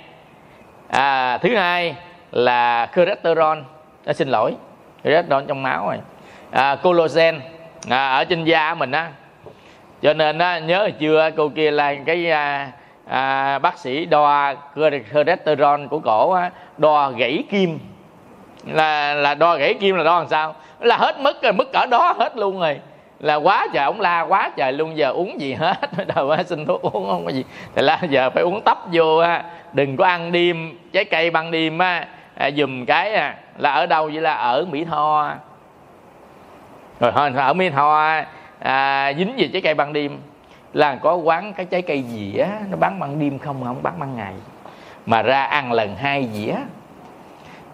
[0.89, 1.95] à, thứ hai
[2.31, 3.57] là cholesterol.
[4.05, 4.55] À, xin lỗi
[5.03, 5.97] cholesterol trong máu rồi.
[6.51, 7.39] À, collagen
[7.89, 9.11] à, ở trên da mình á
[10.01, 12.71] cho nên á, nhớ chưa cô kia là cái à,
[13.07, 14.53] à, bác sĩ đo
[15.13, 17.79] cholesterol của cổ á, đo gãy kim.
[18.65, 20.55] Là là đo gãy kim là đo làm sao?
[20.79, 22.79] Là hết mức rồi mức cỡ đó hết luôn rồi.
[23.19, 25.75] Là quá trời ông la quá trời luôn giờ uống gì hết.
[26.15, 27.43] Đầu xin thuốc uống không có gì.
[27.75, 29.43] Thì là giờ phải uống tấp vô ha
[29.73, 33.85] đừng có ăn đêm trái cây ban đêm á à, dùm cái à, là ở
[33.85, 34.21] đâu vậy?
[34.21, 35.33] Là ở mỹ tho.
[36.99, 38.21] Rồi thôi ở mỹ tho
[38.59, 40.17] à, dính về trái cây ban đêm.
[40.73, 44.15] Là có quán cái trái cây dĩa nó bán ban đêm không không bán ban
[44.15, 44.33] ngày.
[45.05, 46.55] Mà ra ăn lần hai dĩa.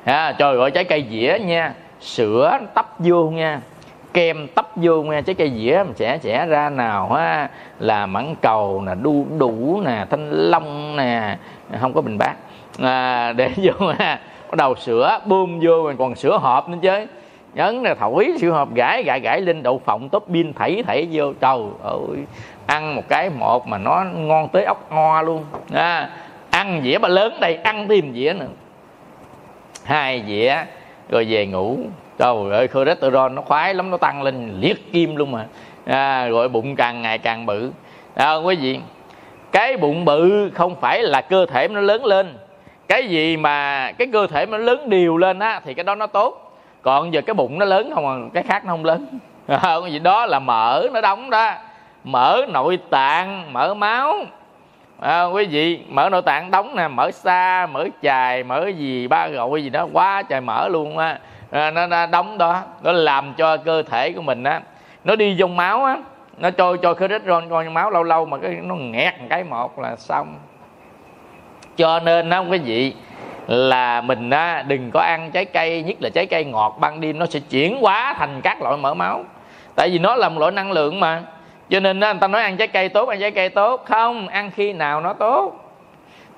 [0.03, 1.73] À, trời ơi trái cây dĩa nha.
[1.99, 3.61] Sữa tấp vô nha.
[4.13, 5.83] Kem tấp vô nha trái cây dĩa.
[5.87, 10.97] Mà sẽ sẽ ra nào ha là mãng cầu nè đu đủ nè thanh long
[10.97, 11.37] nè
[11.79, 12.35] không có bình bát.
[12.79, 14.19] À, để vô ha
[14.49, 17.05] bắt đầu sữa bơm vô mình còn sữa hộp nữa chứ
[17.53, 21.07] nhấn là thổi siêu hộp gãi gãi gãi lên đậu phộng tốt pin thảy thảy
[21.11, 21.33] vô.
[21.33, 22.17] Trời ơi
[22.65, 25.43] ăn một cái một mà nó ngon tới ốc ngo luôn.
[25.73, 26.09] À,
[26.49, 28.47] ăn dĩa mà lớn đây ăn thêm dĩa nữa.
[29.83, 30.55] Hai dĩa
[31.09, 31.77] rồi về ngủ.
[32.17, 35.45] Trời ơi cholesterol nó khoái lắm nó tăng lên liệt kim luôn mà.
[35.85, 37.71] À, rồi bụng càng ngày càng bự.
[38.15, 38.79] À, quý vị
[39.51, 42.37] cái bụng bự không phải là cơ thể nó lớn lên.
[42.87, 46.07] Cái gì mà cái cơ thể nó lớn đều lên á thì cái đó nó
[46.07, 46.42] tốt
[46.83, 49.05] còn giờ cái bụng nó lớn không à cái khác nó không lớn.
[49.61, 51.53] Không gì đó là mỡ nó đóng đó
[52.03, 54.15] mỡ nội tạng mỡ máu.
[54.99, 59.27] À, quý vị mỡ nội tạng đóng nè mỡ xa mỡ chài mỡ gì ba
[59.27, 61.19] gọi gì đó quá trời mỡ luôn á.
[61.51, 64.61] À, nó, nó đóng đó nó làm cho cơ thể của mình á
[65.03, 65.97] nó đi trong máu á
[66.37, 69.79] nó trôi trôi cholesterol coi máu lâu lâu mà cái nó nghẹt một cái một
[69.79, 70.35] là xong.
[71.77, 72.93] Cho nên á quý vị
[73.47, 77.19] là mình á, đừng có ăn trái cây nhất là trái cây ngọt ban đêm
[77.19, 79.23] nó sẽ chuyển hóa thành các loại mỡ máu.
[79.75, 81.23] Tại vì nó là một loại năng lượng mà.
[81.69, 83.85] Cho nên á, người ta nói ăn trái cây tốt ăn trái cây tốt.
[83.85, 85.53] Không ăn khi nào nó tốt.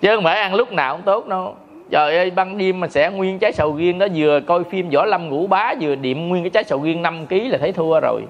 [0.01, 1.55] Chứ không phải ăn lúc nào cũng tốt đâu.
[1.91, 5.05] Trời ơi ban đêm mà sẽ nguyên trái sầu riêng đó vừa coi phim võ
[5.05, 7.99] lâm ngũ bá vừa điểm nguyên cái trái sầu riêng 5 kg là thấy thua
[7.99, 8.21] rồi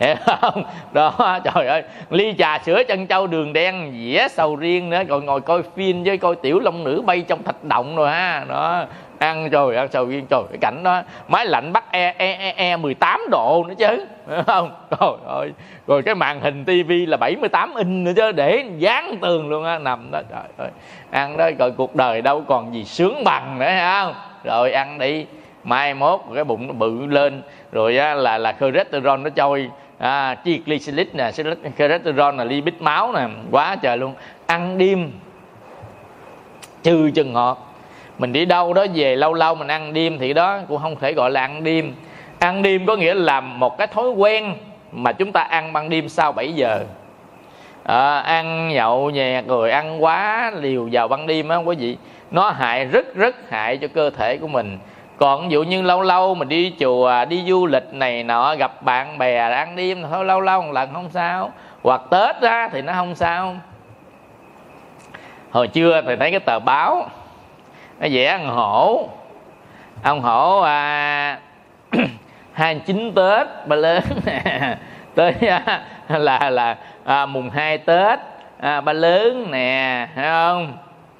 [0.00, 0.64] hiểu không?
[0.92, 1.82] Đó trời ơi.
[2.10, 5.02] Ly trà sữa chân trâu đường đen dĩa sầu riêng nữa.
[5.04, 8.44] Rồi ngồi coi phim với coi tiểu long nữ bay trong thạch động rồi ha.
[8.48, 8.84] Đó
[9.18, 10.26] ăn rồi ăn sầu riêng.
[10.30, 14.06] Trời cái cảnh đó máy lạnh bắt e e e, e 18 độ nữa chứ.
[14.30, 14.70] Hiểu không?
[14.90, 15.52] Trời ơi.
[15.86, 19.78] Rồi cái màn hình tivi là 78 inch nữa chứ để dán tường luôn á
[19.78, 20.70] nằm đó trời ơi.
[21.10, 24.14] Ăn đó rồi cuộc đời đâu còn gì sướng bằng nữa ha không?
[24.44, 25.26] Rồi ăn đi.
[25.64, 27.42] Mai mốt cái bụng nó bự lên.
[27.72, 29.70] Rồi á, là là cholesterol nó trôi
[30.02, 31.30] à, triglycerid nè
[31.78, 34.14] cholesterol là lipid máu nè quá trời luôn.
[34.46, 35.12] Ăn đêm
[36.82, 37.74] trừ chừng ngọt.
[38.18, 41.12] Mình đi đâu đó về lâu lâu mình ăn đêm thì đó cũng không thể
[41.12, 41.94] gọi là ăn đêm.
[42.38, 44.54] Ăn đêm có nghĩa là làm một cái thói quen
[44.92, 46.84] mà chúng ta ăn ban đêm sau 7 giờ.
[47.84, 51.96] À, ăn nhậu nhẹt rồi ăn quá liều vào ban đêm á quý vị.
[52.30, 54.78] Nó hại rất rất hại cho cơ thể của mình
[55.22, 58.82] còn ví dụ như lâu lâu mình đi chùa đi du lịch này nọ gặp
[58.82, 61.50] bạn bè ăn đêm thôi lâu lâu một lần không sao.
[61.82, 63.56] Hoặc tết ra thì nó không sao.
[65.50, 67.06] Hồi trưa thì thấy cái tờ báo
[68.00, 69.08] nó vẽ ăn hổ.
[70.02, 71.38] Ông hổ à,
[72.52, 74.02] 29 tết ba lớn.
[75.14, 78.18] Tới à, là là à, mùng 2 tết
[78.60, 80.76] à, ba lớn nè thấy không?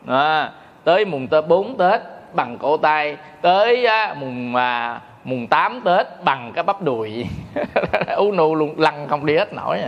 [0.09, 0.51] À,
[0.85, 2.01] tới mùng tết 4 tết
[2.35, 3.87] bằng cổ tay tới
[4.21, 7.27] mùng à, mùng 8 tết bằng cái bắp đùi.
[8.17, 9.79] U nu luôn lăn không đi hết nổi.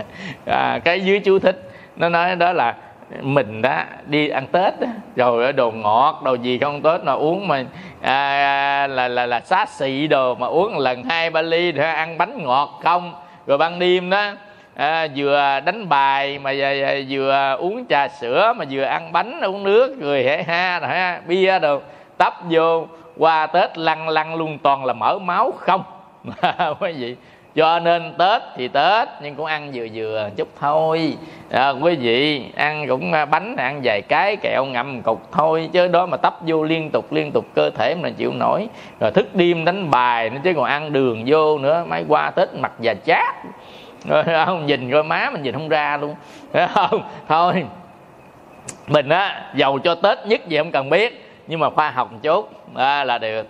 [0.45, 1.61] À, cái dưới chú thích
[1.95, 2.75] nó nói đó là
[3.21, 7.47] mình đó đi ăn tết đó, rồi đồ ngọt đồ gì không tết mà uống
[7.47, 7.63] mà
[8.01, 12.17] à, là là là xá xị đồ mà uống lần hai ba ly để ăn
[12.17, 13.13] bánh ngọt không.
[13.47, 14.31] Rồi ban đêm đó
[14.75, 19.63] à, vừa đánh bài mà vừa, vừa uống trà sữa mà vừa ăn bánh uống
[19.63, 21.81] nước rồi hẻ ha rồi ha bia đồ
[22.17, 22.87] tấp vô
[23.17, 25.83] qua tết lăn lăn luôn toàn là mỡ máu không?
[26.79, 27.15] Quý vị
[27.55, 31.17] cho nên tết thì tết nhưng cũng ăn vừa vừa chút thôi.
[31.51, 35.87] À, quý vị ăn cũng à, bánh ăn vài cái kẹo ngậm cục thôi chứ
[35.87, 38.67] đó mà tấp vô liên tục liên tục cơ thể mình chịu nổi.
[38.99, 42.53] Rồi thức đêm đánh bài nữa chứ còn ăn đường vô nữa mấy qua tết
[42.53, 43.35] mặt già chát.
[44.09, 46.15] Rồi không nhìn coi má mình nhìn không ra luôn.
[46.53, 47.65] Thấy không thôi.
[48.87, 52.19] Mình á giàu cho tết nhất gì không cần biết nhưng mà khoa học một
[52.21, 53.47] chút à, là được.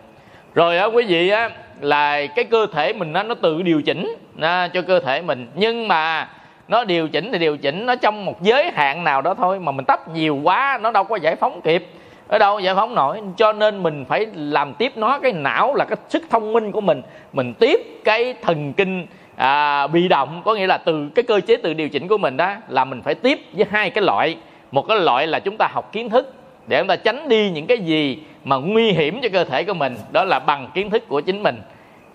[0.56, 1.50] Rồi á quý vị á
[1.82, 5.48] là cái cơ thể mình nó nó tự điều chỉnh à, cho cơ thể mình.
[5.56, 6.30] Nhưng mà
[6.68, 9.72] nó điều chỉnh thì điều chỉnh nó trong một giới hạn nào đó thôi mà
[9.72, 11.88] mình tấp nhiều quá nó đâu có giải phóng kịp
[12.28, 13.22] ở đâu giải phóng nổi.
[13.38, 16.82] Cho nên mình phải làm tiếp nó cái não là cái sức thông minh của
[16.82, 17.02] mình.
[17.34, 21.56] Mình tiếp cái thần kinh à, bị động có nghĩa là từ cái cơ chế
[21.56, 24.38] tự điều chỉnh của mình đó là mình phải tiếp với hai cái loại.
[24.72, 26.34] Một cái loại là chúng ta học kiến thức
[26.68, 29.74] để chúng ta tránh đi những cái gì mà nguy hiểm cho cơ thể của
[29.74, 29.96] mình.
[30.12, 31.62] Đó là bằng kiến thức của chính mình.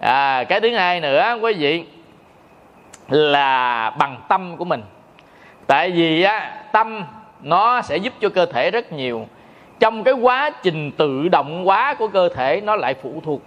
[0.00, 1.84] À, cái thứ hai nữa quý vị
[3.08, 4.82] là bằng tâm của mình.
[5.66, 7.04] Tại vì á tâm
[7.42, 9.26] nó sẽ giúp cho cơ thể rất nhiều.
[9.80, 13.40] Trong cái quá trình tự động hóa của cơ thể nó lại phụ thuộc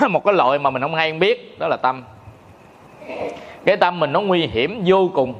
[0.10, 2.02] một cái loại mà mình không hay biết đó là tâm.
[3.64, 5.34] Cái tâm mình nó nguy hiểm vô cùng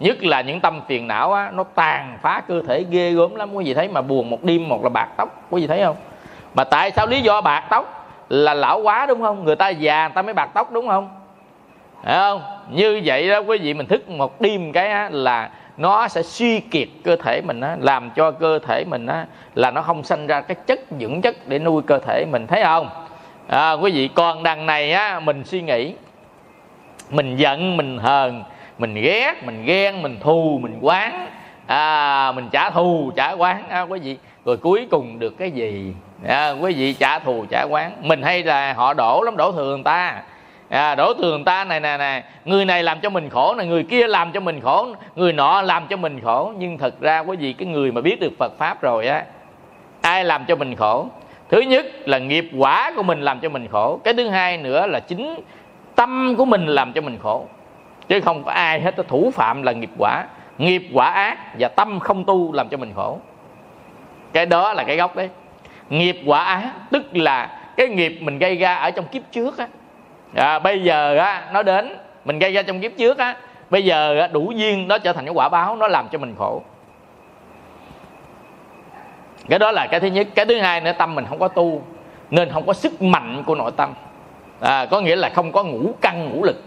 [0.00, 3.54] nhất là những tâm phiền não á nó tàn phá cơ thể ghê gớm lắm.
[3.54, 5.96] Quý vị thấy mà buồn một đêm một là bạc tóc quý vị thấy không?
[6.54, 9.44] Mà tại sao lý do bạc tóc là lão quá đúng không?
[9.44, 11.08] Người ta già người ta mới bạc tóc đúng không?
[12.04, 12.42] Thấy không?
[12.70, 16.60] Như vậy đó quý vị mình thức một đêm cái á, là nó sẽ suy
[16.60, 20.26] kiệt cơ thể mình á, làm cho cơ thể mình á, là nó không sanh
[20.26, 22.46] ra cái chất dưỡng chất để nuôi cơ thể mình.
[22.46, 22.88] Thấy không?
[23.48, 25.94] À, quý vị còn đằng này á, mình suy nghĩ
[27.10, 28.42] mình giận mình hờn
[28.78, 31.26] mình ghét mình ghen mình thù mình quán.
[31.66, 33.68] À, mình trả thù trả quán.
[33.68, 35.94] À, quý vị rồi cuối cùng được cái gì?
[36.26, 37.92] À, quý vị trả thù trả quán.
[38.00, 40.22] Mình hay là họ đổ lắm đổ thừa người ta.
[40.68, 43.66] À, đổ thừa người ta này nè nè người này làm cho mình khổ này
[43.66, 46.52] người kia làm cho mình khổ người nọ làm cho mình khổ.
[46.58, 49.24] Nhưng thật ra quý vị cái người mà biết được Phật pháp rồi á
[50.00, 51.06] ai làm cho mình khổ?
[51.50, 54.00] Thứ nhất là nghiệp quả của mình làm cho mình khổ.
[54.04, 55.34] Cái thứ hai nữa là chính
[55.94, 57.46] tâm của mình làm cho mình khổ
[58.08, 60.24] chứ không có ai hết thủ phạm là nghiệp quả.
[60.58, 63.18] Nghiệp quả ác và tâm không tu làm cho mình khổ.
[64.32, 65.28] Cái đó là cái gốc đấy.
[65.88, 69.68] Nghiệp quả ác tức là cái nghiệp mình gây ra ở trong kiếp trước á.
[70.36, 73.36] À, bây giờ á nó đến mình gây ra trong kiếp trước á
[73.70, 76.34] bây giờ á, đủ duyên nó trở thành cái quả báo nó làm cho mình
[76.38, 76.62] khổ.
[79.48, 80.26] Cái đó là cái thứ nhất.
[80.34, 81.82] Cái thứ hai nữa tâm mình không có tu
[82.30, 83.94] nên không có sức mạnh của nội tâm.
[84.60, 86.62] À, có nghĩa là không có ngũ căn ngũ lực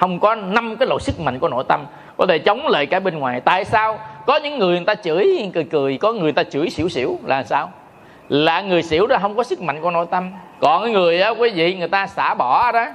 [0.00, 1.86] không có năm cái loại sức mạnh của nội tâm.
[2.16, 3.40] Có thể chống lại cái bên ngoài.
[3.40, 3.98] Tại sao?
[4.26, 5.98] Có những người người ta chửi, cười cười.
[5.98, 7.18] Có người ta chửi xỉu xỉu.
[7.26, 7.72] Là sao?
[8.28, 10.30] Là người xỉu đó không có sức mạnh của nội tâm.
[10.60, 12.86] Còn cái người á, quý vị, người ta xả bỏ đó.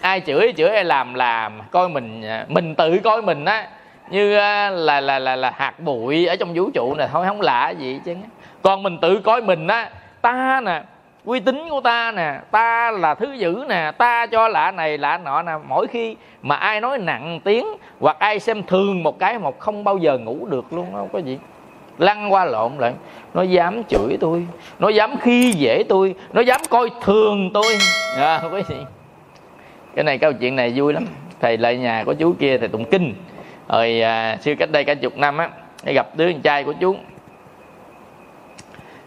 [0.00, 1.60] Ai chửi chửi, ai làm làm.
[1.70, 3.66] Coi mình à, mình tự coi mình á.
[4.10, 7.40] Như à, là là là là hạt bụi ở trong vũ trụ này thôi không
[7.40, 8.14] lạ gì chứ.
[8.62, 9.90] Còn mình tự coi mình á,
[10.22, 10.82] ta nè
[11.26, 15.18] uy tín của ta nè ta là thứ dữ nè ta cho lạ này lạ
[15.18, 15.52] nọ nè.
[15.68, 17.66] Mỗi khi mà ai nói nặng tiếng
[18.00, 21.18] hoặc ai xem thường một cái một không bao giờ ngủ được luôn không có
[21.18, 21.38] gì.
[21.98, 22.92] Lăn qua lộn lại.
[23.34, 24.46] Nó dám chửi tôi
[24.78, 27.78] nó dám khi dễ tôi nó dám coi thường tôi.
[28.16, 28.76] À, không có gì.
[29.94, 31.06] Cái này câu chuyện này vui lắm.
[31.40, 33.14] Thầy lại nhà của chú kia thầy tụng kinh.
[33.68, 35.48] Rồi à, xưa cách đây cả chục năm á
[35.84, 36.96] gặp đứa con trai của chú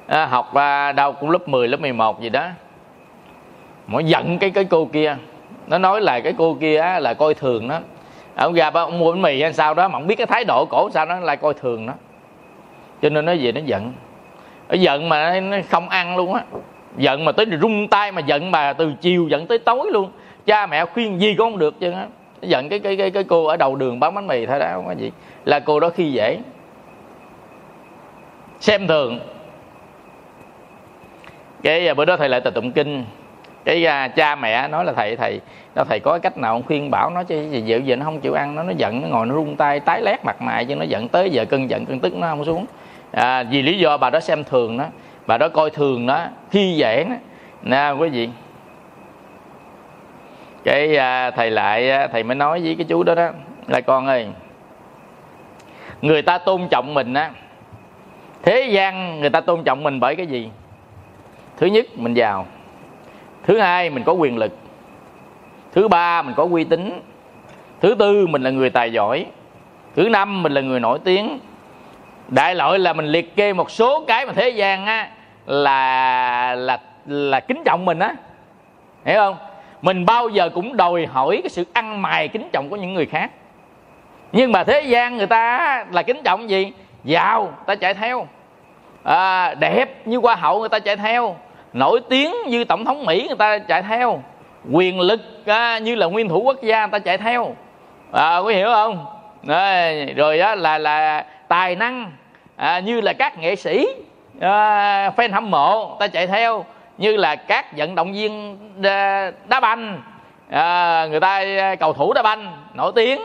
[0.10, 2.48] à, học à, đâu cũng lớp 10, lớp 11 gì đó.
[3.88, 5.18] Mỗi giận cái cái cô kia.
[5.68, 7.80] Nó nói là cái cô kia á, là coi thường nó.
[8.36, 10.66] Ông gặp ông mua bánh mì hay sao đó mà không biết cái thái độ
[10.70, 11.94] cổ sao nó lại coi thường nó.
[13.02, 13.94] Cho nên nó về nó giận.
[14.70, 16.42] Nó giận mà nó không ăn luôn á.
[16.98, 20.12] Giận mà tới rung tay mà giận mà từ chiều giận tới tối luôn.
[20.46, 22.08] Cha mẹ khuyên gì cũng không được chứ á.
[22.42, 24.86] Giận cái cái cái cái cô ở đầu đường bán bánh mì thôi đó không
[24.86, 25.12] có gì.
[25.46, 26.40] Là cô đó khi dễ.
[28.60, 29.20] Xem thường
[31.64, 33.06] cái à, bữa đó thầy lại tờ tụng kinh.
[33.66, 35.42] Cái uh, cha mẹ nói là thầy thầy
[35.76, 38.34] nó thầy có cách nào khuyên bảo nó chứ gì dịu giờ nó không chịu
[38.34, 40.84] ăn nó nó giận nó ngồi nó rung tay tái lét mặt mày chứ nó
[40.84, 42.66] giận tới giờ cơn giận cơn tức nó không xuống.
[43.12, 44.86] À, vì lý do bà đó xem thường nó
[45.28, 47.16] bà đó coi thường nó khi dễ nó
[47.64, 48.30] nè quý vị.
[50.64, 53.30] Cái à, thầy lại thầy mới nói với cái chú đó đó
[53.68, 54.28] là con ơi
[56.02, 57.32] người ta tôn trọng mình á
[58.44, 60.50] thế gian người ta tôn trọng mình bởi cái gì?
[61.60, 62.46] Thứ nhất mình giàu.
[63.44, 64.58] Thứ hai mình có quyền lực.
[65.72, 67.02] Thứ ba mình có uy tín.
[67.82, 69.26] Thứ tư mình là người tài giỏi.
[69.96, 71.40] Thứ năm mình là người nổi tiếng.
[72.28, 75.10] Đại loại là mình liệt kê một số cái mà thế gian á
[75.46, 78.16] là là là kính trọng mình á.
[79.06, 79.38] Hiểu không?
[79.82, 83.06] Mình bao giờ cũng đòi hỏi cái sự ăn mày kính trọng của những người
[83.06, 83.32] khác.
[84.32, 86.72] Nhưng mà thế gian người ta là kính trọng gì?
[87.04, 88.28] Giàu ta chạy theo.
[89.04, 91.36] À, đẹp như hoa hậu người ta chạy theo
[91.74, 94.24] nổi tiếng như tổng thống mỹ người ta chạy theo.
[94.72, 97.56] Quyền lực à, như là nguyên thủ quốc gia người ta chạy theo.
[98.12, 99.06] À, có hiểu không?
[99.48, 102.12] À, rồi đó là là tài năng
[102.56, 103.88] à, như là các nghệ sĩ
[104.40, 106.66] à, fan hâm mộ ta chạy theo
[106.98, 110.02] như là các vận động viên đá, đá banh
[110.50, 113.22] à, người ta à, cầu thủ đá banh nổi tiếng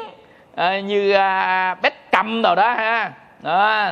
[0.54, 3.12] à, như à, Beckham rồi đó ha.
[3.42, 3.90] Đó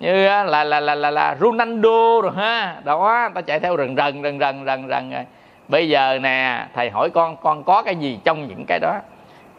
[0.00, 2.76] như là là là là là Ronaldo rồi ha.
[2.84, 5.24] Đó ta chạy theo rần rần rần rần rần rần rồi.
[5.68, 8.94] Bây giờ nè thầy hỏi con con có cái gì trong những cái đó?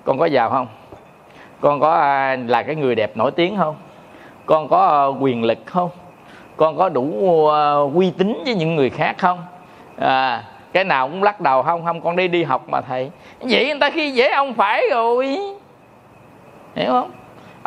[0.04, 0.68] Con có giàu không?
[1.62, 3.76] Con có à, là cái người đẹp nổi tiếng không?
[4.46, 5.90] Con có à, quyền lực không?
[6.58, 9.40] Con có đủ à, uy tín với những người khác không?
[10.00, 13.12] À, cái nào cũng lắc đầu không không con đi đi học mà thầy.
[13.40, 15.38] Vậy người ta khi dễ ông phải rồi.
[16.76, 17.12] Hiểu không?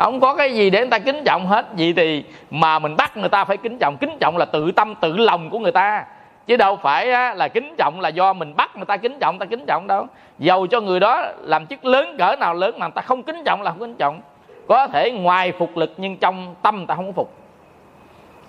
[0.03, 1.65] Không có cái gì để người ta kính trọng hết.
[1.77, 3.97] Vậy thì mà mình bắt người ta phải kính trọng.
[3.97, 6.05] Kính trọng là tự tâm tự lòng của người ta.
[6.47, 9.39] Chứ đâu phải á, là kính trọng là do mình bắt người ta kính trọng
[9.39, 10.07] ta kính trọng đâu.
[10.39, 13.43] Dầu cho người đó làm chức lớn cỡ nào lớn mà người ta không kính
[13.45, 14.21] trọng là không kính trọng.
[14.67, 17.33] Có thể ngoài phục lực nhưng trong tâm người ta không phục.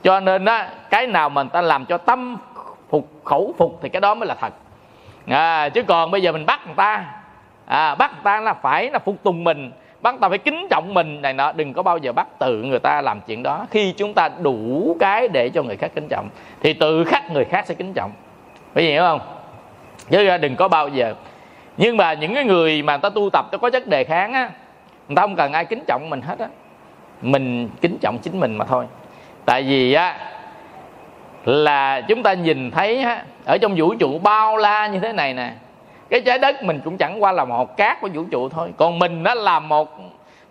[0.02, 2.36] Cho nên á cái nào mình ta làm cho tâm
[2.90, 4.52] phục khẩu phục thì cái đó mới là thật.
[5.28, 7.04] À, chứ còn bây giờ mình bắt người ta
[7.66, 9.72] à, bắt người ta là phải là phục tùng mình
[10.02, 11.22] bắt ta phải kính trọng mình.
[11.22, 13.66] Này nọ đừng có bao giờ bắt tự người ta làm chuyện đó.
[13.70, 16.28] Khi chúng ta đủ cái để cho người khác kính trọng
[16.62, 18.12] thì tự khắc người khác sẽ kính trọng.
[18.74, 19.20] Phải hiểu không?
[20.10, 21.14] Chứ đừng có bao giờ.
[21.76, 24.32] Nhưng mà những cái người mà người ta tu tập cho có chất đề kháng
[24.32, 24.50] á
[25.08, 26.46] người ta không cần ai kính trọng mình hết á.
[27.22, 28.86] Mình kính trọng chính mình mà thôi.
[29.44, 30.16] Tại vì á
[31.44, 35.34] là chúng ta nhìn thấy á, ở trong vũ trụ bao la như thế này
[35.34, 35.52] nè
[36.12, 38.72] cái trái đất mình cũng chẳng qua là một cát của vũ trụ thôi.
[38.76, 40.00] Còn mình nó là một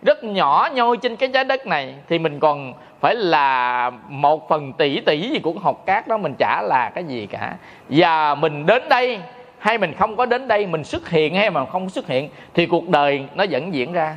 [0.02, 1.96] rất nhỏ nhoi trên cái trái đất này.
[2.10, 6.34] Thì mình còn phải là một phần tỷ tỷ gì của học cát đó, mình
[6.40, 7.54] chả là cái gì cả.
[7.90, 9.20] Và mình đến đây,
[9.60, 12.66] hay mình không có đến đây, mình xuất hiện hay mà không xuất hiện, thì
[12.66, 14.16] cuộc đời nó vẫn diễn ra.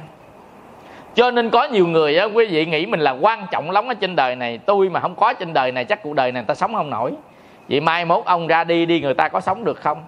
[1.14, 3.95] Cho nên có nhiều người á, quý vị nghĩ mình là quan trọng lắm ở
[3.95, 4.59] trên đời này.
[4.59, 6.90] Tôi mà không có trên đời này, chắc cuộc đời này người ta sống không
[6.90, 7.12] nổi.
[7.68, 9.99] Vậy mai mốt ông ra đi đi, người ta có sống được không?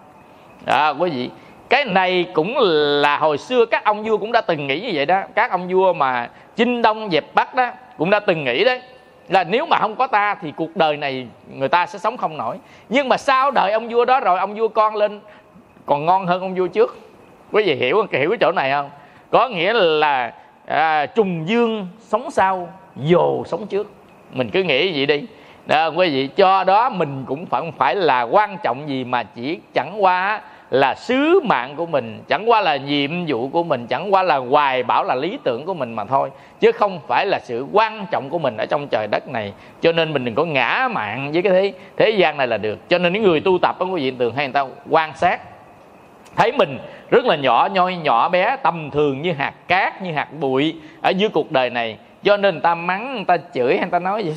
[0.66, 1.30] À, quý vị
[1.68, 2.58] cái này cũng
[3.02, 5.22] là hồi xưa các ông vua cũng đã từng nghĩ như vậy đó.
[5.34, 8.82] Các ông vua mà chinh đông dẹp bắc đó cũng đã từng nghĩ đấy
[9.28, 12.36] là nếu mà không có ta thì cuộc đời này người ta sẽ sống không
[12.36, 12.56] nổi.
[12.88, 15.20] Nhưng mà sau đời ông vua đó rồi ông vua con lên
[15.86, 16.98] còn ngon hơn ông vua trước.
[17.52, 18.90] Quý vị hiểu hiểu cái chỗ này không?
[19.30, 20.32] Có nghĩa là
[20.66, 23.90] à, trùng dương sống sau dồ sống trước.
[24.32, 25.26] Mình cứ nghĩ vậy đi.
[25.66, 29.58] Đó, quý vị cho đó mình cũng phải phải là quan trọng gì mà chỉ
[29.74, 30.40] chẳng qua
[30.70, 34.36] là sứ mạng của mình, chẳng qua là nhiệm vụ của mình, chẳng qua là
[34.36, 38.06] hoài bảo là lý tưởng của mình mà thôi, chứ không phải là sự quan
[38.10, 39.52] trọng của mình ở trong trời đất này.
[39.80, 42.88] Cho nên mình đừng có ngã mạng với cái thế thế gian này là được.
[42.88, 45.40] Cho nên những người tu tập ở quý vị tường hay người ta quan sát,
[46.36, 46.78] thấy mình
[47.10, 51.10] rất là nhỏ nhoi, nhỏ bé, tầm thường như hạt cát, như hạt bụi ở
[51.10, 51.98] dưới cuộc đời này.
[52.22, 54.34] Cho nên người ta mắng, người ta chửi hay người ta nói vậy,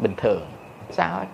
[0.00, 0.40] bình thường,
[0.90, 1.26] sao hết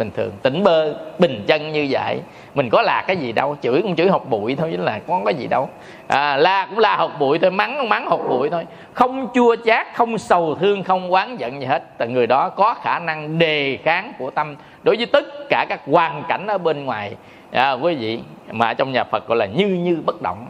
[0.00, 2.20] bình thường tỉnh bơ bình chân như vậy
[2.54, 5.20] mình có là cái gì đâu chửi cũng chửi học bụi thôi chứ là có
[5.24, 5.68] cái gì đâu
[6.06, 9.56] à, la cũng la học bụi thôi mắng cũng mắng học bụi thôi không chua
[9.64, 13.38] chát không sầu thương không oán giận gì hết tại người đó có khả năng
[13.38, 17.14] đề kháng của tâm đối với tất cả các hoàn cảnh ở bên ngoài
[17.52, 18.20] à, quý vị
[18.50, 20.46] mà trong nhà Phật gọi là như như bất động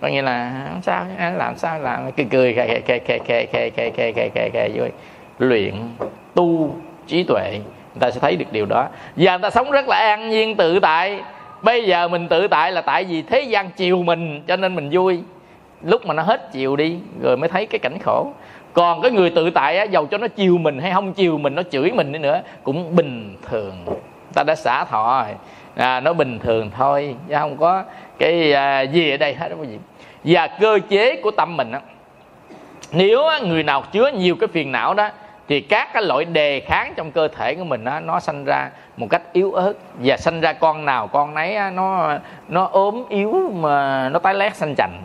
[0.00, 3.90] có nghĩa là sao làm sao làm cười cười khè khè khè khè khè khè
[3.90, 4.88] khè khè khè khe vui
[5.38, 5.74] luyện
[6.34, 6.74] tu
[7.06, 7.60] trí tuệ
[7.94, 8.88] người ta sẽ thấy được điều đó.
[9.16, 11.20] Và người ta sống rất là an nhiên tự tại.
[11.62, 14.88] Bây giờ mình tự tại là tại vì thế gian chiều mình cho nên mình
[14.92, 15.20] vui.
[15.82, 18.32] Lúc mà nó hết chiều đi rồi mới thấy cái cảnh khổ.
[18.72, 21.54] Còn cái người tự tại á dầu cho nó chiều mình hay không chiều mình
[21.54, 23.72] nó chửi mình đi nữa cũng bình thường.
[24.34, 25.34] Ta đã xả thọ rồi.
[25.76, 27.82] À, nó bình thường thôi chứ không có
[28.18, 29.78] cái à, gì ở đây hết đó quý vị.
[30.24, 31.80] Và cơ chế của tâm mình á
[32.92, 35.10] nếu người nào chứa nhiều cái phiền não đó
[35.48, 38.70] thì các cái loại đề kháng trong cơ thể của mình á, nó sanh ra
[38.96, 42.18] một cách yếu ớt và sanh ra con nào con nấy á, nó
[42.48, 45.02] nó ốm yếu mà nó tái lét xanh chành.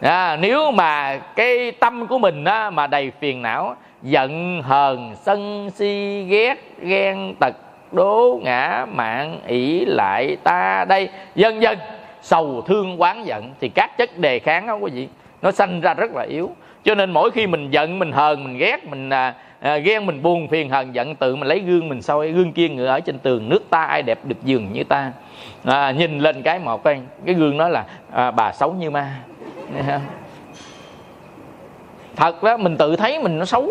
[0.00, 5.70] À, nếu mà cái tâm của mình á, mà đầy phiền não giận hờn sân
[5.74, 7.54] si ghét ghen tật
[7.92, 11.78] đố ngã mạng ỷ lại ta đây vân vân
[12.22, 15.08] sầu thương quán giận thì các chất đề kháng đó quý vị
[15.42, 16.50] nó sanh ra rất là yếu.
[16.84, 20.22] Cho nên mỗi khi mình giận mình hờn mình ghét mình à, à, ghen mình
[20.22, 23.18] buồn phiền hờn giận tự mình lấy gương mình soi gương kia ngựa ở trên
[23.18, 25.12] tường nước ta ai đẹp được giường như ta?
[25.64, 29.14] À, nhìn lên cái một cái cái gương đó là à, bà xấu như ma.
[32.16, 33.70] Thật đó mình tự thấy mình nó xấu.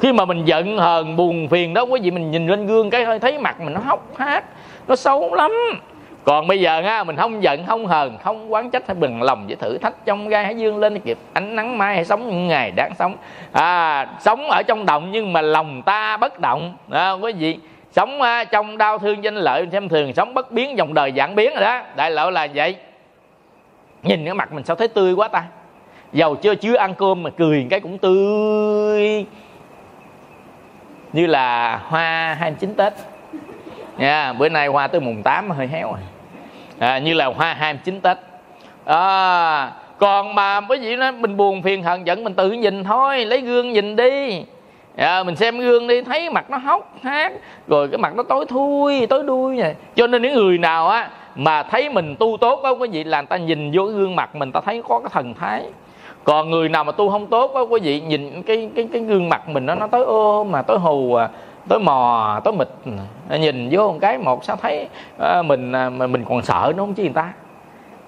[0.00, 3.18] Khi mà mình giận hờn buồn phiền đó quý vị mình nhìn lên gương cái
[3.18, 4.44] thấy mặt mình nó hốc hác
[4.88, 5.52] nó xấu lắm
[6.24, 9.46] còn bây giờ ha mình không giận không hờn không quán trách hay bừng lòng
[9.46, 11.18] với thử thách trong gai hãy dương lên kịp.
[11.32, 13.16] Ánh nắng mai hay sống những ngày đáng sống.
[13.52, 16.76] À, sống ở trong động nhưng mà lòng ta bất động.
[16.90, 17.58] À, quý vị
[17.92, 18.20] sống
[18.50, 21.60] trong đau thương danh lợi xem thường sống bất biến dòng đời giảng biến rồi
[21.60, 21.82] đó.
[21.96, 22.76] Đại lộ là vậy.
[24.02, 25.44] Nhìn cái mặt mình sao thấy tươi quá ta.
[26.12, 29.26] Giàu chưa chưa ăn cơm mà cười cái cũng tươi.
[31.12, 32.92] Như là hoa 29 Tết.
[33.98, 36.00] Nha bữa nay hoa tới mùng 8 hơi héo rồi
[36.82, 38.18] à, như là hoa 29 Tết.
[38.84, 43.24] À, còn mà quý vị nói mình buồn phiền hận giận mình tự nhìn thôi
[43.24, 44.44] lấy gương nhìn đi.
[44.96, 47.32] À, mình xem gương đi thấy mặt nó hốc hác
[47.68, 51.10] rồi cái mặt nó tối thui tối đuôi này cho nên những người nào á
[51.34, 54.16] mà thấy mình tu tốt á quý vị là người ta nhìn vô cái gương
[54.16, 55.62] mặt mình ta thấy có cái thần thái.
[56.24, 59.28] Còn người nào mà tu không tốt á quý vị nhìn cái cái cái gương
[59.28, 61.28] mặt mình nó nó tối ô mà tối hù à
[61.68, 62.68] tối mò tối mịt.
[63.40, 64.88] Nhìn vô một cái một sao thấy
[65.18, 67.32] à, mình à, mình còn sợ nó không chứ người ta.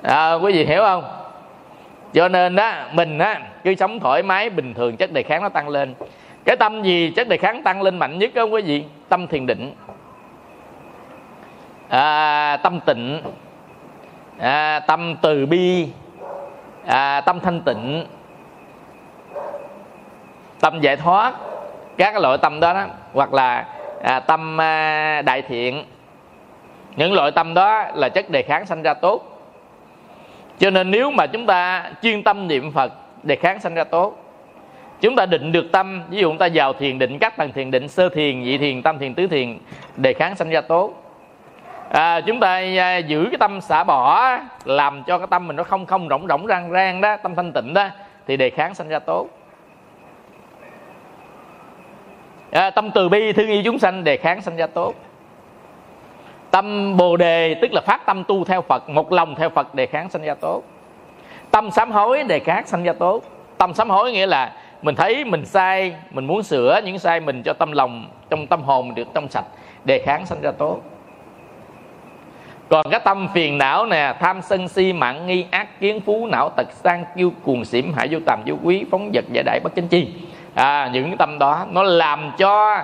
[0.03, 1.05] À, quý vị hiểu không?
[2.13, 5.49] Cho nên đó mình á cứ sống thoải mái bình thường chất đề kháng nó
[5.49, 5.95] tăng lên.
[6.45, 8.85] Cái tâm gì chất đề kháng tăng lên mạnh nhất không quý vị?
[9.09, 9.73] Tâm thiền định.
[11.89, 13.23] À, tâm tịnh.
[14.39, 15.89] À, tâm từ bi.
[16.87, 18.07] À, tâm thanh tịnh.
[20.61, 21.35] Tâm giải thoát
[21.97, 23.67] các cái loại tâm đó, đó hoặc là
[24.03, 25.85] à, tâm à, đại thiện.
[26.97, 29.31] Những loại tâm đó là chất đề kháng sanh ra tốt.
[30.59, 32.93] Cho nên nếu mà chúng ta chuyên tâm niệm phật
[33.23, 34.17] đề kháng sanh ra tốt.
[35.01, 37.71] Chúng ta định được tâm ví dụ chúng ta vào thiền định các tầng thiền
[37.71, 39.59] định sơ thiền nhị thiền tâm thiền tứ thiền
[39.97, 40.93] đề kháng sanh ra tốt.
[41.91, 45.65] À, chúng ta à, giữ cái tâm xả bỏ làm cho cái tâm mình nó
[45.65, 47.89] không không rỗng rỗng rang rang đó tâm thanh tịnh đó
[48.27, 49.29] thì đề kháng sanh ra tốt.
[52.55, 54.95] À, tâm từ bi thương yêu chúng sanh đề kháng sanh ra tốt.
[56.51, 59.87] Tâm bồ đề tức là phát tâm tu theo phật một lòng theo phật đề
[59.87, 60.63] kháng sanh ra tốt.
[61.51, 63.23] Tâm sám hối đề kháng sanh ra tốt.
[63.59, 64.53] Tâm sám hối nghĩa là
[64.83, 68.63] mình thấy mình sai mình muốn sửa những sai mình cho tâm lòng trong tâm
[68.63, 69.45] hồn mình được trong sạch
[69.85, 70.81] đề kháng sanh ra tốt.
[72.69, 76.51] Còn cái tâm phiền não nè tham sân si mạng nghi ác kiến phú não
[76.57, 79.75] tật sang kiêu cuồng xỉm hại vô tầm vô quý phóng vật giải đại bất
[79.77, 80.09] chánh chi
[80.55, 82.83] à, những cái tâm đó nó làm cho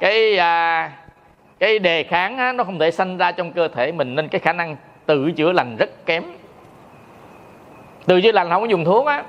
[0.00, 0.92] cái à,
[1.58, 4.40] cái đề kháng á, nó không thể sanh ra trong cơ thể mình nên cái
[4.40, 6.24] khả năng tự chữa lành rất kém.
[8.06, 9.22] Tự chữa lành không có dùng thuốc á.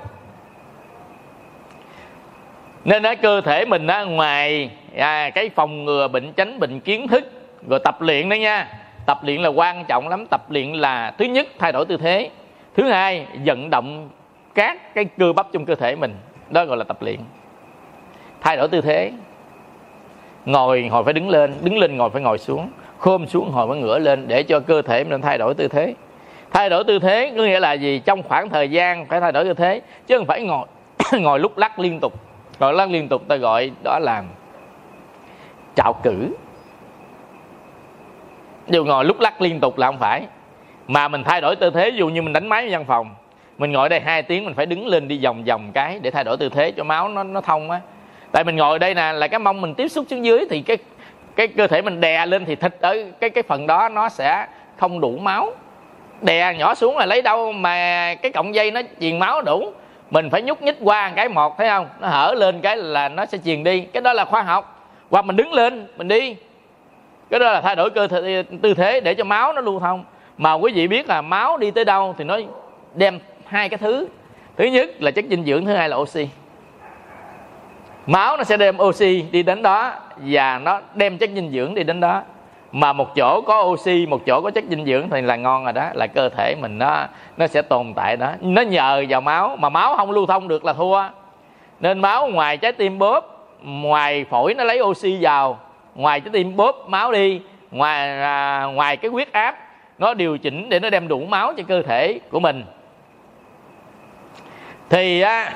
[2.84, 7.08] Nên cái cơ thể mình á, ngoài à, cái phòng ngừa bệnh tránh bệnh kiến
[7.08, 7.24] thức
[7.68, 8.68] rồi tập luyện đó nha.
[9.06, 10.26] Tập luyện là quan trọng lắm.
[10.26, 12.30] Tập luyện là thứ nhất thay đổi tư thế.
[12.76, 14.08] Thứ hai vận động
[14.54, 16.14] các cái cơ bắp trong cơ thể mình.
[16.50, 17.18] Đó gọi là tập luyện
[18.42, 19.12] thay đổi tư thế.
[20.44, 22.68] Ngồi hồi phải đứng lên đứng lên ngồi phải ngồi xuống.
[22.98, 25.94] Khom xuống hồi phải ngửa lên để cho cơ thể mình thay đổi tư thế.
[26.52, 27.98] Thay đổi tư thế có nghĩa là gì?
[27.98, 30.66] Trong khoảng thời gian phải thay đổi tư thế, chứ không phải ngồi
[31.20, 32.12] ngồi lúc lắc liên tục.
[32.60, 34.22] Ngồi lắc liên tục ta gọi đó là
[35.74, 36.28] trạo cử.
[38.68, 40.26] Dù ngồi lúc lắc liên tục là không phải,
[40.86, 43.14] mà mình thay đổi tư thế, dù như mình đánh máy văn phòng,
[43.58, 46.24] mình ngồi đây hai tiếng mình phải đứng lên đi vòng vòng cái để thay
[46.24, 47.80] đổi tư thế cho máu nó nó thông á
[48.32, 50.78] tại mình ngồi đây nè là cái mông mình tiếp xúc xuống dưới thì cái
[51.36, 54.46] cái cơ thể mình đè lên thì thịt ở cái cái phần đó nó sẽ
[54.78, 55.52] không đủ máu.
[56.20, 59.72] Đè nhỏ xuống là lấy đâu mà cái cọng dây nó truyền máu đủ.
[60.10, 61.88] Mình phải nhúc nhích qua cái một thấy không?
[62.00, 63.80] Nó hở lên cái là nó sẽ truyền đi.
[63.80, 64.88] Cái đó là khoa học.
[65.10, 66.36] Hoặc mình đứng lên mình đi.
[67.30, 70.04] Cái đó là thay đổi cơ thể, tư thế để cho máu nó lưu thông.
[70.38, 72.38] Mà quý vị biết là máu đi tới đâu thì nó
[72.94, 74.06] đem hai cái thứ.
[74.56, 76.28] Thứ nhất là chất dinh dưỡng thứ hai là oxy
[78.06, 81.82] máu nó sẽ đem oxy đi đến đó và nó đem chất dinh dưỡng đi
[81.82, 82.22] đến đó.
[82.72, 85.72] Mà một chỗ có oxy một chỗ có chất dinh dưỡng thì là ngon rồi
[85.72, 88.32] đó là cơ thể mình nó nó sẽ tồn tại đó.
[88.40, 91.02] Nó nhờ vào máu mà máu không lưu thông được là thua.
[91.80, 95.58] Nên máu ngoài trái tim bóp ngoài phổi nó lấy oxy vào
[95.94, 97.40] ngoài trái tim bóp máu đi
[97.70, 99.56] ngoài à, ngoài cái huyết áp
[99.98, 102.64] nó điều chỉnh để nó đem đủ máu cho cơ thể của mình.
[104.90, 105.52] Thì á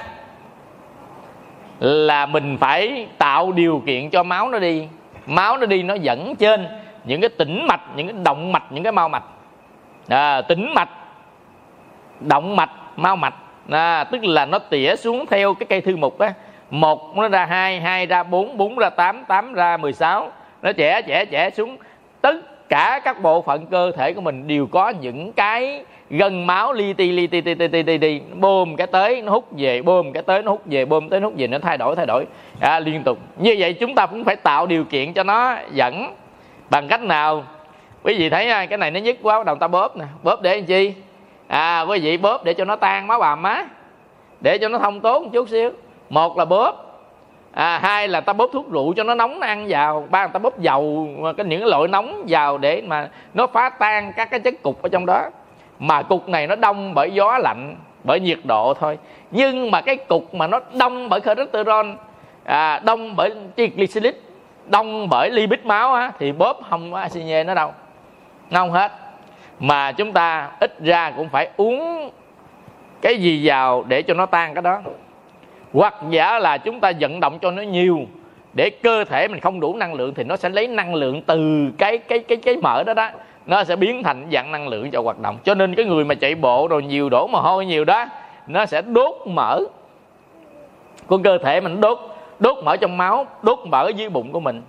[1.81, 4.89] là mình phải tạo điều kiện cho máu nó đi.
[5.27, 6.66] Máu nó đi nó dẫn trên
[7.05, 9.24] những cái tĩnh mạch những cái động mạch những cái mau mạch.
[10.09, 10.89] À, tĩnh mạch
[12.20, 13.35] động mạch mau mạch.
[13.70, 16.33] À, tức là nó tỉa xuống theo cái cây thư mục á.
[16.70, 20.33] Một nó ra hai hai ra bốn bốn ra tám tám ra mười sáu.
[20.62, 21.77] Nó trẻ trẻ trẻ xuống.
[22.20, 26.72] Tất cả các bộ phận cơ thể của mình đều có những cái gân máu
[26.72, 28.20] li ti li ti ti ti ti ti, ti.
[28.34, 31.26] bơm cái tới nó hút về bơm cái tới nó hút về bơm tới nó
[31.26, 32.26] hút về nó thay đổi thay đổi.
[32.61, 33.18] À, liên tục.
[33.36, 36.14] Như vậy chúng ta cũng phải tạo điều kiện cho nó dẫn.
[36.70, 37.44] Bằng cách nào?
[38.02, 40.04] Quý vị thấy à, cái này nó nhức quá bắt đầu ta bóp nè.
[40.22, 40.92] Bóp để làm chi?
[41.46, 43.64] À quý vị bóp để cho nó tan máu bầm má
[44.40, 45.70] để cho nó thông tốt một chút xíu.
[46.11, 46.82] Một là bóp.
[47.52, 50.07] À, hai là ta bóp thuốc rượu cho nó nóng nó ăn vào.
[50.11, 54.12] Ba là ta bóp dầu cái những loại nóng vào để mà nó phá tan
[54.16, 55.30] các cái chất cục ở trong đó
[55.79, 58.99] mà cục này nó đông bởi gió lạnh bởi nhiệt độ thôi.
[59.31, 61.87] Nhưng mà cái cục mà nó đông bởi cholesterol
[62.45, 64.14] à, đông bởi triglycerid
[64.66, 67.72] đông bởi lipid máu á, thì bóp không có acinye nó đâu.
[68.53, 68.93] Không hết.
[69.61, 72.11] Mà chúng ta ít ra cũng phải uống
[73.01, 74.81] cái gì vào để cho nó tan cái đó.
[75.72, 78.01] Hoặc giả là chúng ta vận động cho nó nhiều
[78.55, 81.70] để cơ thể mình không đủ năng lượng thì nó sẽ lấy năng lượng từ
[81.79, 83.11] cái cái cái cái mỡ đó đó
[83.47, 85.38] nó sẽ biến thành dạng năng lượng cho hoạt động.
[85.44, 88.07] Cho nên cái người mà chạy bộ rồi nhiều đổ mồ hôi nhiều đó
[88.47, 89.61] nó sẽ đốt mỡ
[91.07, 91.99] của cơ thể mình đốt
[92.38, 94.62] đốt mỡ trong máu đốt mỡ dưới bụng của mình.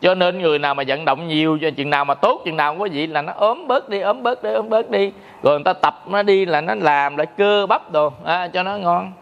[0.00, 2.76] Cho nên người nào mà vận động nhiều cho chừng nào mà tốt chừng nào
[2.78, 5.12] có gì là nó ốm bớt đi ốm bớt đi ốm bớt đi.
[5.42, 8.62] Rồi người ta tập nó đi là nó làm lại cơ bắp đồ à, cho
[8.62, 9.12] nó ngon.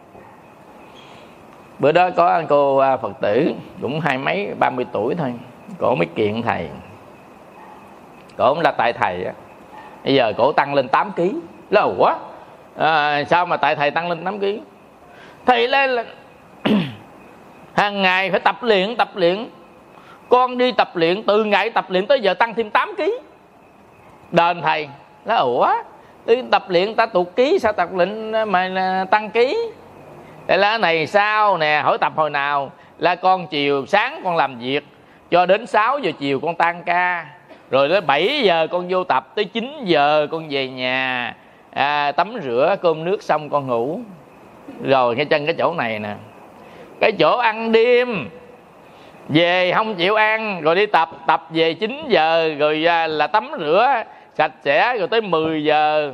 [1.78, 3.52] Bữa đó có anh cô à, phật tử
[3.82, 5.34] cũng hai mấy ba mươi tuổi thôi
[5.78, 6.68] cổ mới kiện thầy
[8.36, 9.32] cổ cũng là tại thầy á.
[10.04, 11.22] Bây giờ cổ tăng lên 8 kg
[11.70, 12.16] lâu quá.
[12.76, 14.46] À, sao mà tại thầy tăng lên 8 kg
[15.46, 16.04] thầy lên là
[17.74, 19.48] hàng ngày phải tập luyện tập luyện.
[20.28, 23.02] Con đi tập luyện từ ngày tập luyện tới giờ tăng thêm 8 kg
[24.30, 24.88] đền thầy
[25.24, 25.72] nó ủa
[26.26, 29.58] đi tập luyện ta tụt ký sao tập luyện mà tăng ký?
[30.46, 32.72] Để là này sao nè hỏi tập hồi nào?
[32.98, 34.86] Là con chiều sáng con làm việc
[35.30, 37.26] cho đến 6 giờ chiều con tan ca
[37.70, 41.34] rồi tới 7 giờ con vô tập tới 9 giờ con về nhà.
[41.70, 44.00] À, tắm rửa cơm nước xong con ngủ.
[44.84, 46.14] Rồi ngay chân cái chỗ này nè.
[47.00, 48.28] Cái chỗ ăn đêm.
[49.28, 51.10] Về không chịu ăn rồi đi tập.
[51.26, 54.02] Tập về 9 giờ rồi à, là tắm rửa
[54.34, 56.12] sạch sẽ rồi tới 10 giờ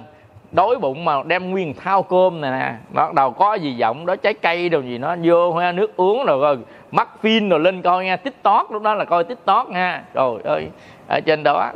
[0.53, 2.75] đói bụng mà đem nguyên thao cơm này nè.
[2.89, 6.25] Bắt đầu có gì giọng đó, trái cây đồ gì nó vô ha, nước uống
[6.25, 6.59] rồi rồi
[6.91, 8.17] mắc phim rồi lên coi nha.
[8.17, 10.03] Tiktok, lúc đó là coi tiktok nha.
[10.15, 10.69] Rồi ơi,
[11.09, 11.71] ở trên đó.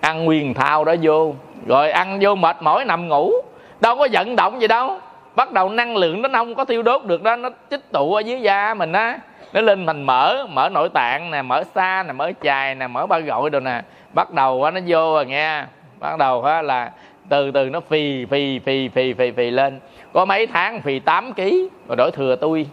[0.00, 1.34] Ăn nguyên thao đó vô,
[1.66, 3.32] rồi ăn vô mệt mỏi nằm ngủ.
[3.80, 4.98] Đâu có vận động gì đâu.
[5.36, 8.20] Bắt đầu năng lượng nó không có tiêu đốt được đó, nó tích tụ ở
[8.20, 9.18] dưới da mình á.
[9.52, 13.06] Nó lên thành mỡ mỡ nội tạng nè, mỡ xa nè, mỡ chài nè, mỡ
[13.06, 13.82] ba gội đồ nè.
[14.12, 15.64] Bắt đầu nó vô rồi nghe
[16.00, 16.90] bắt đầu là
[17.28, 19.80] từ từ nó phì phì phì phì phì phì lên.
[20.12, 21.40] Có mấy tháng phì 8 kg
[21.88, 22.66] rồi đổi thừa tôi.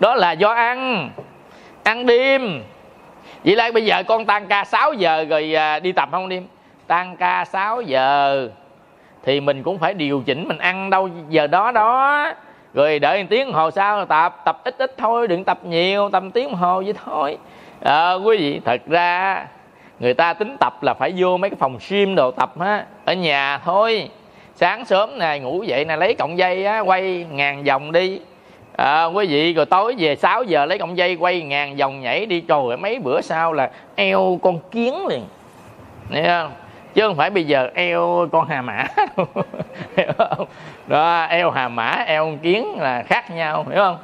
[0.00, 1.10] Đó là do ăn
[1.82, 2.62] ăn đêm.
[3.44, 6.46] Vậy là bây giờ con tan ca 6 giờ rồi à, đi tập không đêm?
[6.86, 8.48] Tan ca 6 giờ
[9.22, 12.32] thì mình cũng phải điều chỉnh mình ăn đâu giờ đó đó.
[12.74, 16.30] Rồi đợi một tiếng hồ sau tập tập ít ít thôi đừng tập nhiều tầm
[16.30, 17.38] tiếng hồ vậy thôi.
[17.80, 19.46] À, quý vị thật ra
[20.04, 23.12] người ta tính tập là phải vô mấy cái phòng gym đồ tập á ở
[23.12, 24.08] nhà thôi.
[24.54, 28.20] Sáng sớm nè ngủ dậy nè lấy cọng dây á quay ngàn vòng đi.
[28.76, 32.26] À, quý vị rồi tối về 6 giờ lấy cọng dây quay ngàn vòng nhảy
[32.26, 32.40] đi.
[32.40, 35.24] Trời mấy bữa sau là eo con kiến liền.
[36.10, 36.52] Thấy không?
[36.94, 38.86] chứ không phải bây giờ eo con hà mã
[40.86, 43.96] đó eo hà mã eo con kiến là khác nhau hiểu không?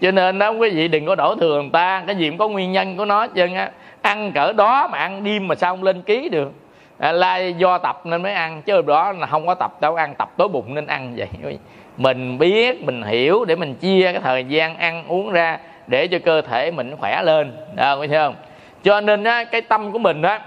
[0.00, 2.02] Cho nên đó quý vị đừng có đổ thừa người ta.
[2.06, 3.70] Cái gì cũng có nguyên nhân của nó chân á
[4.02, 6.52] ăn cỡ đó mà ăn đêm mà sao không lên ký được?
[6.98, 10.14] À, là do tập nên mới ăn chứ đó là không có tập đâu ăn
[10.14, 11.58] tập tối bụng nên ăn vậy.
[11.96, 16.18] Mình biết mình hiểu để mình chia cái thời gian ăn uống ra để cho
[16.24, 17.56] cơ thể mình khỏe lên.
[17.74, 18.34] Đó thấy không?
[18.82, 20.40] Cho nên á, cái tâm của mình á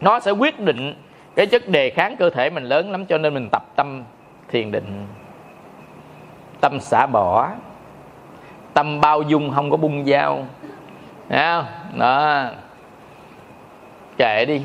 [0.00, 0.94] nó sẽ quyết định
[1.36, 4.04] cái chất đề kháng cơ thể mình lớn lắm cho nên mình tập tâm
[4.50, 5.06] thiền định.
[6.60, 7.48] Tâm xả bỏ
[8.74, 10.44] tâm bao dung không có bung dao
[11.32, 11.64] Thấy không?
[11.98, 12.44] Đó.
[14.18, 14.60] Kệ đi.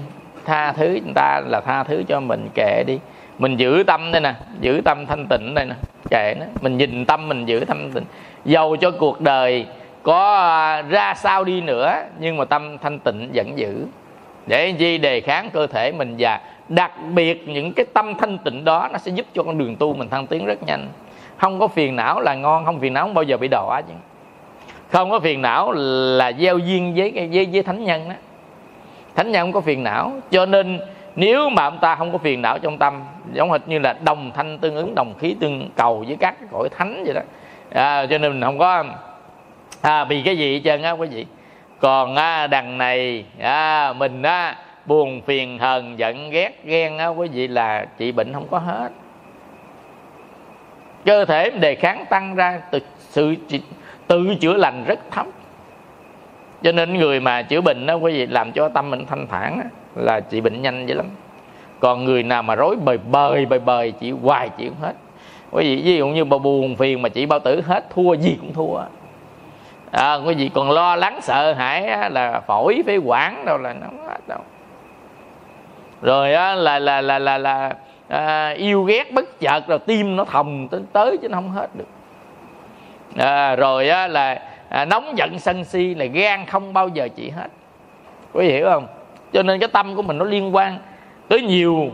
[0.46, 3.00] Tha thứ chúng ta là tha thứ cho mình, kệ đi.
[3.38, 5.76] Mình giữ tâm đây nè, giữ tâm thanh tịnh đây nè,
[6.10, 6.46] kệ nó.
[6.62, 8.04] Mình nhìn tâm, mình giữ tâm tịnh.
[8.46, 9.66] Dầu cho cuộc đời
[10.04, 13.86] có à, ra sao đi nữa, nhưng mà tâm thanh tịnh vẫn giữ.
[14.48, 14.98] Để gì?
[14.98, 16.40] Đề kháng cơ thể mình và
[16.70, 19.94] đặc biệt những cái tâm thanh tịnh đó nó sẽ giúp cho con đường tu
[19.94, 20.88] mình thăng tiến rất nhanh.
[21.38, 23.94] Không có phiền não là ngon, không phiền não không bao giờ bị đọa chứ
[24.90, 25.72] không có phiền não
[26.18, 28.16] là gieo duyên với với, với thánh nhân đó.
[29.16, 30.12] Thánh nhân không có phiền não.
[30.32, 30.80] Cho nên
[31.16, 34.32] nếu mà ông ta không có phiền não trong tâm giống hệt như là đồng
[34.36, 37.22] thanh tương ứng đồng khí tương cầu với các cái cõi thánh vậy đó.
[37.74, 38.84] À, cho nên mình không có
[39.82, 41.26] à, vì cái gì hết trơn á quý vị.
[41.80, 47.28] Còn à, đằng này à, mình á buồn phiền hờn giận ghét ghen á quý
[47.28, 48.90] vị là trị bệnh không có hết.
[51.06, 53.36] Cơ thể đề kháng tăng ra từ sự
[54.08, 55.26] tự chữa lành rất thấp
[56.64, 59.60] cho nên người mà chữa bệnh đó quý vị làm cho tâm mình thanh thản
[59.60, 61.06] đó, là trị bệnh nhanh vậy lắm.
[61.80, 64.94] Còn người nào mà rối bời bời bời bời chỉ hoài chịu hết.
[65.52, 68.38] Quý vị ví dụ như bà buồn phiền mà chỉ bao tử hết thua gì
[68.42, 68.82] cũng thua.
[69.92, 73.88] À, quý vị còn lo lắng sợ hãi là phổi phế quản đâu là nó
[74.08, 74.40] hết đâu.
[76.02, 77.76] Rồi á, là là là là là
[78.08, 81.68] à, yêu ghét bất chợt rồi tim nó thòng tới, tới chứ nó không hết
[81.76, 81.88] được
[83.18, 87.30] à, rồi á, là à, nóng giận sân si là gan không bao giờ chỉ
[87.30, 87.48] hết.
[88.34, 88.88] Quý vị hiểu không?
[89.34, 90.78] Cho nên cái tâm của mình nó liên quan
[91.28, 91.90] tới nhiều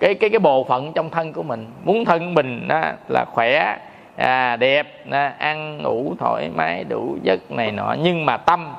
[0.00, 1.66] cái cái cái bộ phận trong thân của mình.
[1.84, 3.76] Muốn thân mình á, là khỏe
[4.16, 7.96] à, đẹp à, ăn ngủ thoải mái đủ giấc này nọ.
[7.98, 8.74] Nhưng mà tâm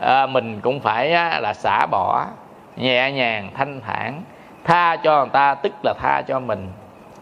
[0.00, 2.26] à, mình cũng phải á, là xả bỏ
[2.76, 4.22] nhẹ nhàng thanh thản.
[4.64, 6.68] Tha cho người ta tức là tha cho mình.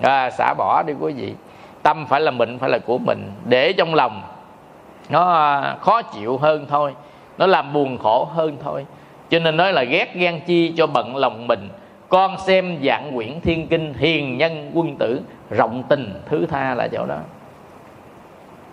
[0.02, 1.34] À, xả bỏ đi quý vị
[1.82, 3.32] tâm phải là mình, phải là của mình.
[3.44, 4.22] Để trong lòng,
[5.08, 6.94] nó à, khó chịu hơn thôi.
[7.38, 8.86] Nó làm buồn khổ hơn thôi.
[9.30, 11.68] Cho nên nói là ghét ghen chi cho bận lòng mình.
[12.08, 15.20] Con xem dạng quyển thiên kinh hiền nhân quân tử,
[15.50, 17.16] rộng tình, thứ tha là chỗ đó.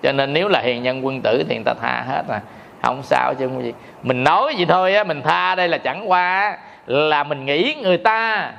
[0.03, 2.41] Cho nên nếu là hiền nhân quân tử thì người ta tha hết à
[2.81, 3.73] không sao, chứ không gì.
[4.03, 7.97] Mình nói gì thôi á, mình tha đây là chẳng qua là mình nghĩ người
[7.97, 8.51] ta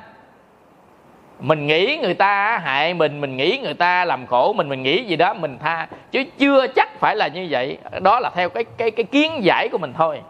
[1.40, 5.04] mình nghĩ người ta hại mình mình nghĩ người ta làm khổ mình mình nghĩ
[5.04, 5.86] gì đó, mình tha.
[6.12, 7.78] Chứ chưa chắc phải là như vậy.
[8.00, 10.20] Đó là theo cái cái cái kiến giải của mình thôi.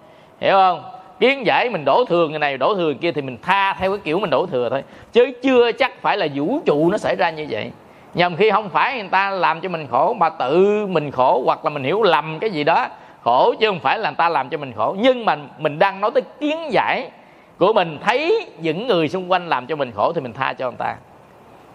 [0.40, 0.82] Hiểu không?
[1.20, 3.90] Kiến giải mình đổ thừa người này, đổ thừa người kia thì mình tha theo
[3.90, 4.82] cái kiểu mình đổ thừa thôi.
[5.12, 7.70] Chứ chưa chắc phải là vũ trụ nó xảy ra như vậy.
[8.14, 11.64] Nhầm khi không phải người ta làm cho mình khổ, mà tự mình khổ, hoặc
[11.64, 12.86] là mình hiểu lầm cái gì đó.
[13.24, 14.96] Khổ chứ không phải là người ta làm cho mình khổ.
[14.98, 17.10] Nhưng mà mình đang nói tới kiến giải
[17.58, 20.70] của mình thấy những người xung quanh làm cho mình khổ thì mình tha cho
[20.70, 20.96] người ta.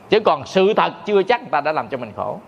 [0.09, 2.39] Chứ còn sự thật chưa chắc người ta đã làm cho mình khổ.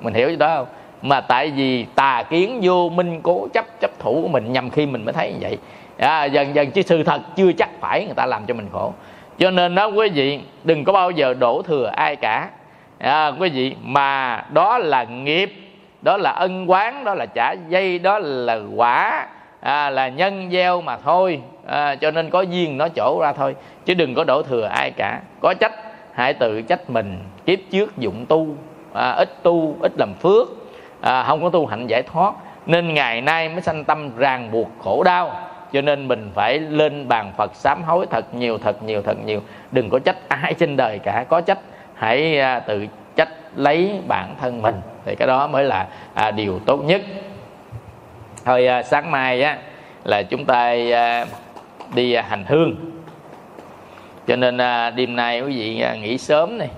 [0.00, 0.66] Mình hiểu đó không?
[1.02, 4.86] Mà tại vì tà kiến vô minh cố chấp chấp thủ của mình nhằm khi
[4.86, 5.58] mình mới thấy như vậy.
[5.98, 8.92] À, dần dần chứ sự thật chưa chắc phải người ta làm cho mình khổ.
[9.38, 12.48] Cho nên đó quý vị đừng có bao giờ đổ thừa ai cả.
[12.98, 15.52] À, quý vị mà đó là nghiệp
[16.02, 19.26] đó là ân quán đó là trả dây đó là quả
[19.60, 23.56] à, là nhân gieo mà thôi à, cho nên có duyên nó chỗ ra thôi
[23.84, 25.20] chứ đừng có đổ thừa ai cả.
[25.40, 25.72] Có trách
[26.12, 28.46] hãy tự trách mình kiếp trước dụng tu
[28.92, 30.48] à, ít tu ít làm phước
[31.00, 32.34] à, không có tu hạnh giải thoát.
[32.66, 35.36] Nên ngày nay mới sanh tâm ràng buộc khổ đau
[35.72, 39.40] cho nên mình phải lên bàn phật sám hối thật nhiều thật nhiều thật nhiều.
[39.72, 41.24] Đừng có trách ai trên đời cả.
[41.28, 41.58] Có trách
[41.94, 42.86] hãy à, tự
[43.16, 44.74] trách lấy bản thân mình.
[45.04, 47.02] Thì cái đó mới là à, điều tốt nhất.
[48.44, 49.58] Thôi à, sáng mai á
[50.04, 51.26] là chúng ta à,
[51.94, 52.74] đi à, hành hương.
[54.26, 56.68] Cho nên à, đêm nay quý vị à, nghỉ sớm này.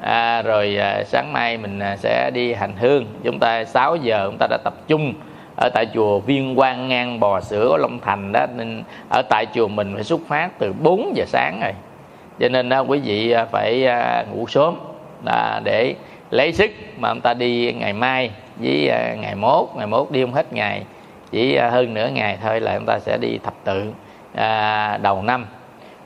[0.00, 3.06] À, rồi sáng mai mình sẽ đi hành hương.
[3.24, 5.14] Chúng ta 6 giờ chúng ta đã tập trung
[5.56, 8.46] ở tại chùa Viên Quang ngang Bò Sữa ở Long Thành đó.
[8.56, 11.72] Nên ở tại chùa mình phải xuất phát từ 4 giờ sáng rồi.
[12.40, 13.88] Cho nên đó, quý vị phải
[14.32, 14.74] ngủ sớm
[15.26, 15.94] à, để
[16.30, 19.68] lấy sức mà chúng ta đi ngày mai với ngày mốt.
[19.76, 20.82] Ngày mốt đi không hết ngày
[21.30, 23.92] chỉ hơn nửa ngày thôi là chúng ta sẽ đi thập tự
[24.36, 25.46] à, đầu năm.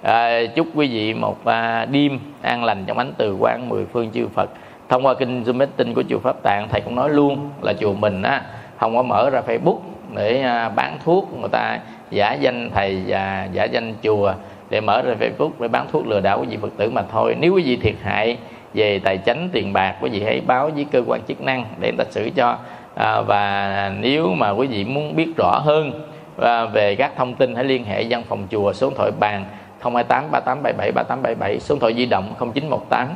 [0.02, 4.10] À, chúc quý vị một à, đêm an lành trong ánh từ quang mười phương
[4.10, 4.50] chư Phật.
[4.88, 7.92] Thông qua kinh Zoom meeting của chùa Pháp Tạng thầy cũng nói luôn là chùa
[7.92, 8.42] mình á
[8.78, 9.78] không có mở ra Facebook
[10.14, 11.38] để à, bán thuốc.
[11.40, 11.78] Người ta
[12.10, 14.32] giả danh thầy và giả danh chùa
[14.70, 17.36] để mở ra Facebook để bán thuốc lừa đảo quý vị Phật tử mà thôi.
[17.40, 18.36] Nếu quý vị thiệt hại
[18.74, 21.92] về tài chánh tiền bạc quý vị hãy báo với cơ quan chức năng để
[21.92, 22.58] người ta xử cho.
[22.94, 26.09] À, và nếu mà quý vị muốn biết rõ hơn
[26.40, 29.44] và về các thông tin hãy liên hệ văn phòng chùa số điện thoại bàn
[29.80, 33.08] 028 3877 3877 số điện thoại di động 0918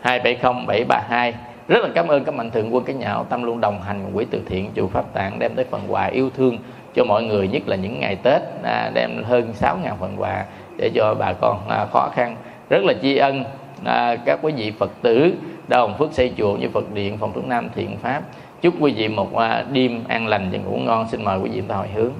[0.00, 1.34] 270 732
[1.68, 4.24] rất là cảm ơn các mạnh thường quân cái nhà tâm luôn đồng hành quỹ
[4.30, 6.58] từ thiện chùa pháp tạng đem tới phần quà yêu thương
[6.94, 10.44] cho mọi người nhất là những ngày tết à, đem hơn 6 ngàn phần quà
[10.76, 12.36] để cho bà con à, khó khăn.
[12.70, 13.44] Rất là tri ân
[13.84, 15.34] à, các quý vị phật tử
[15.68, 18.22] đồng phước xây chùa như phật điện phòng thuốc nam thiện pháp.
[18.60, 21.08] Chúc quý vị một à, đêm an lành và ngủ ngon.
[21.08, 22.12] Xin mời quý vị ta hồi hướng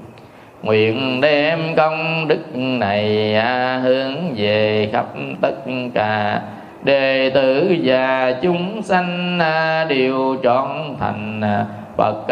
[0.63, 5.05] nguyện đem công đức này à, hướng về khắp
[5.41, 5.55] tất
[5.93, 6.41] cả
[6.83, 10.67] đệ tử và chúng sanh à, đều trọn
[10.99, 11.65] thành à,
[11.97, 12.27] Phật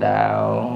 [0.00, 0.72] đạo.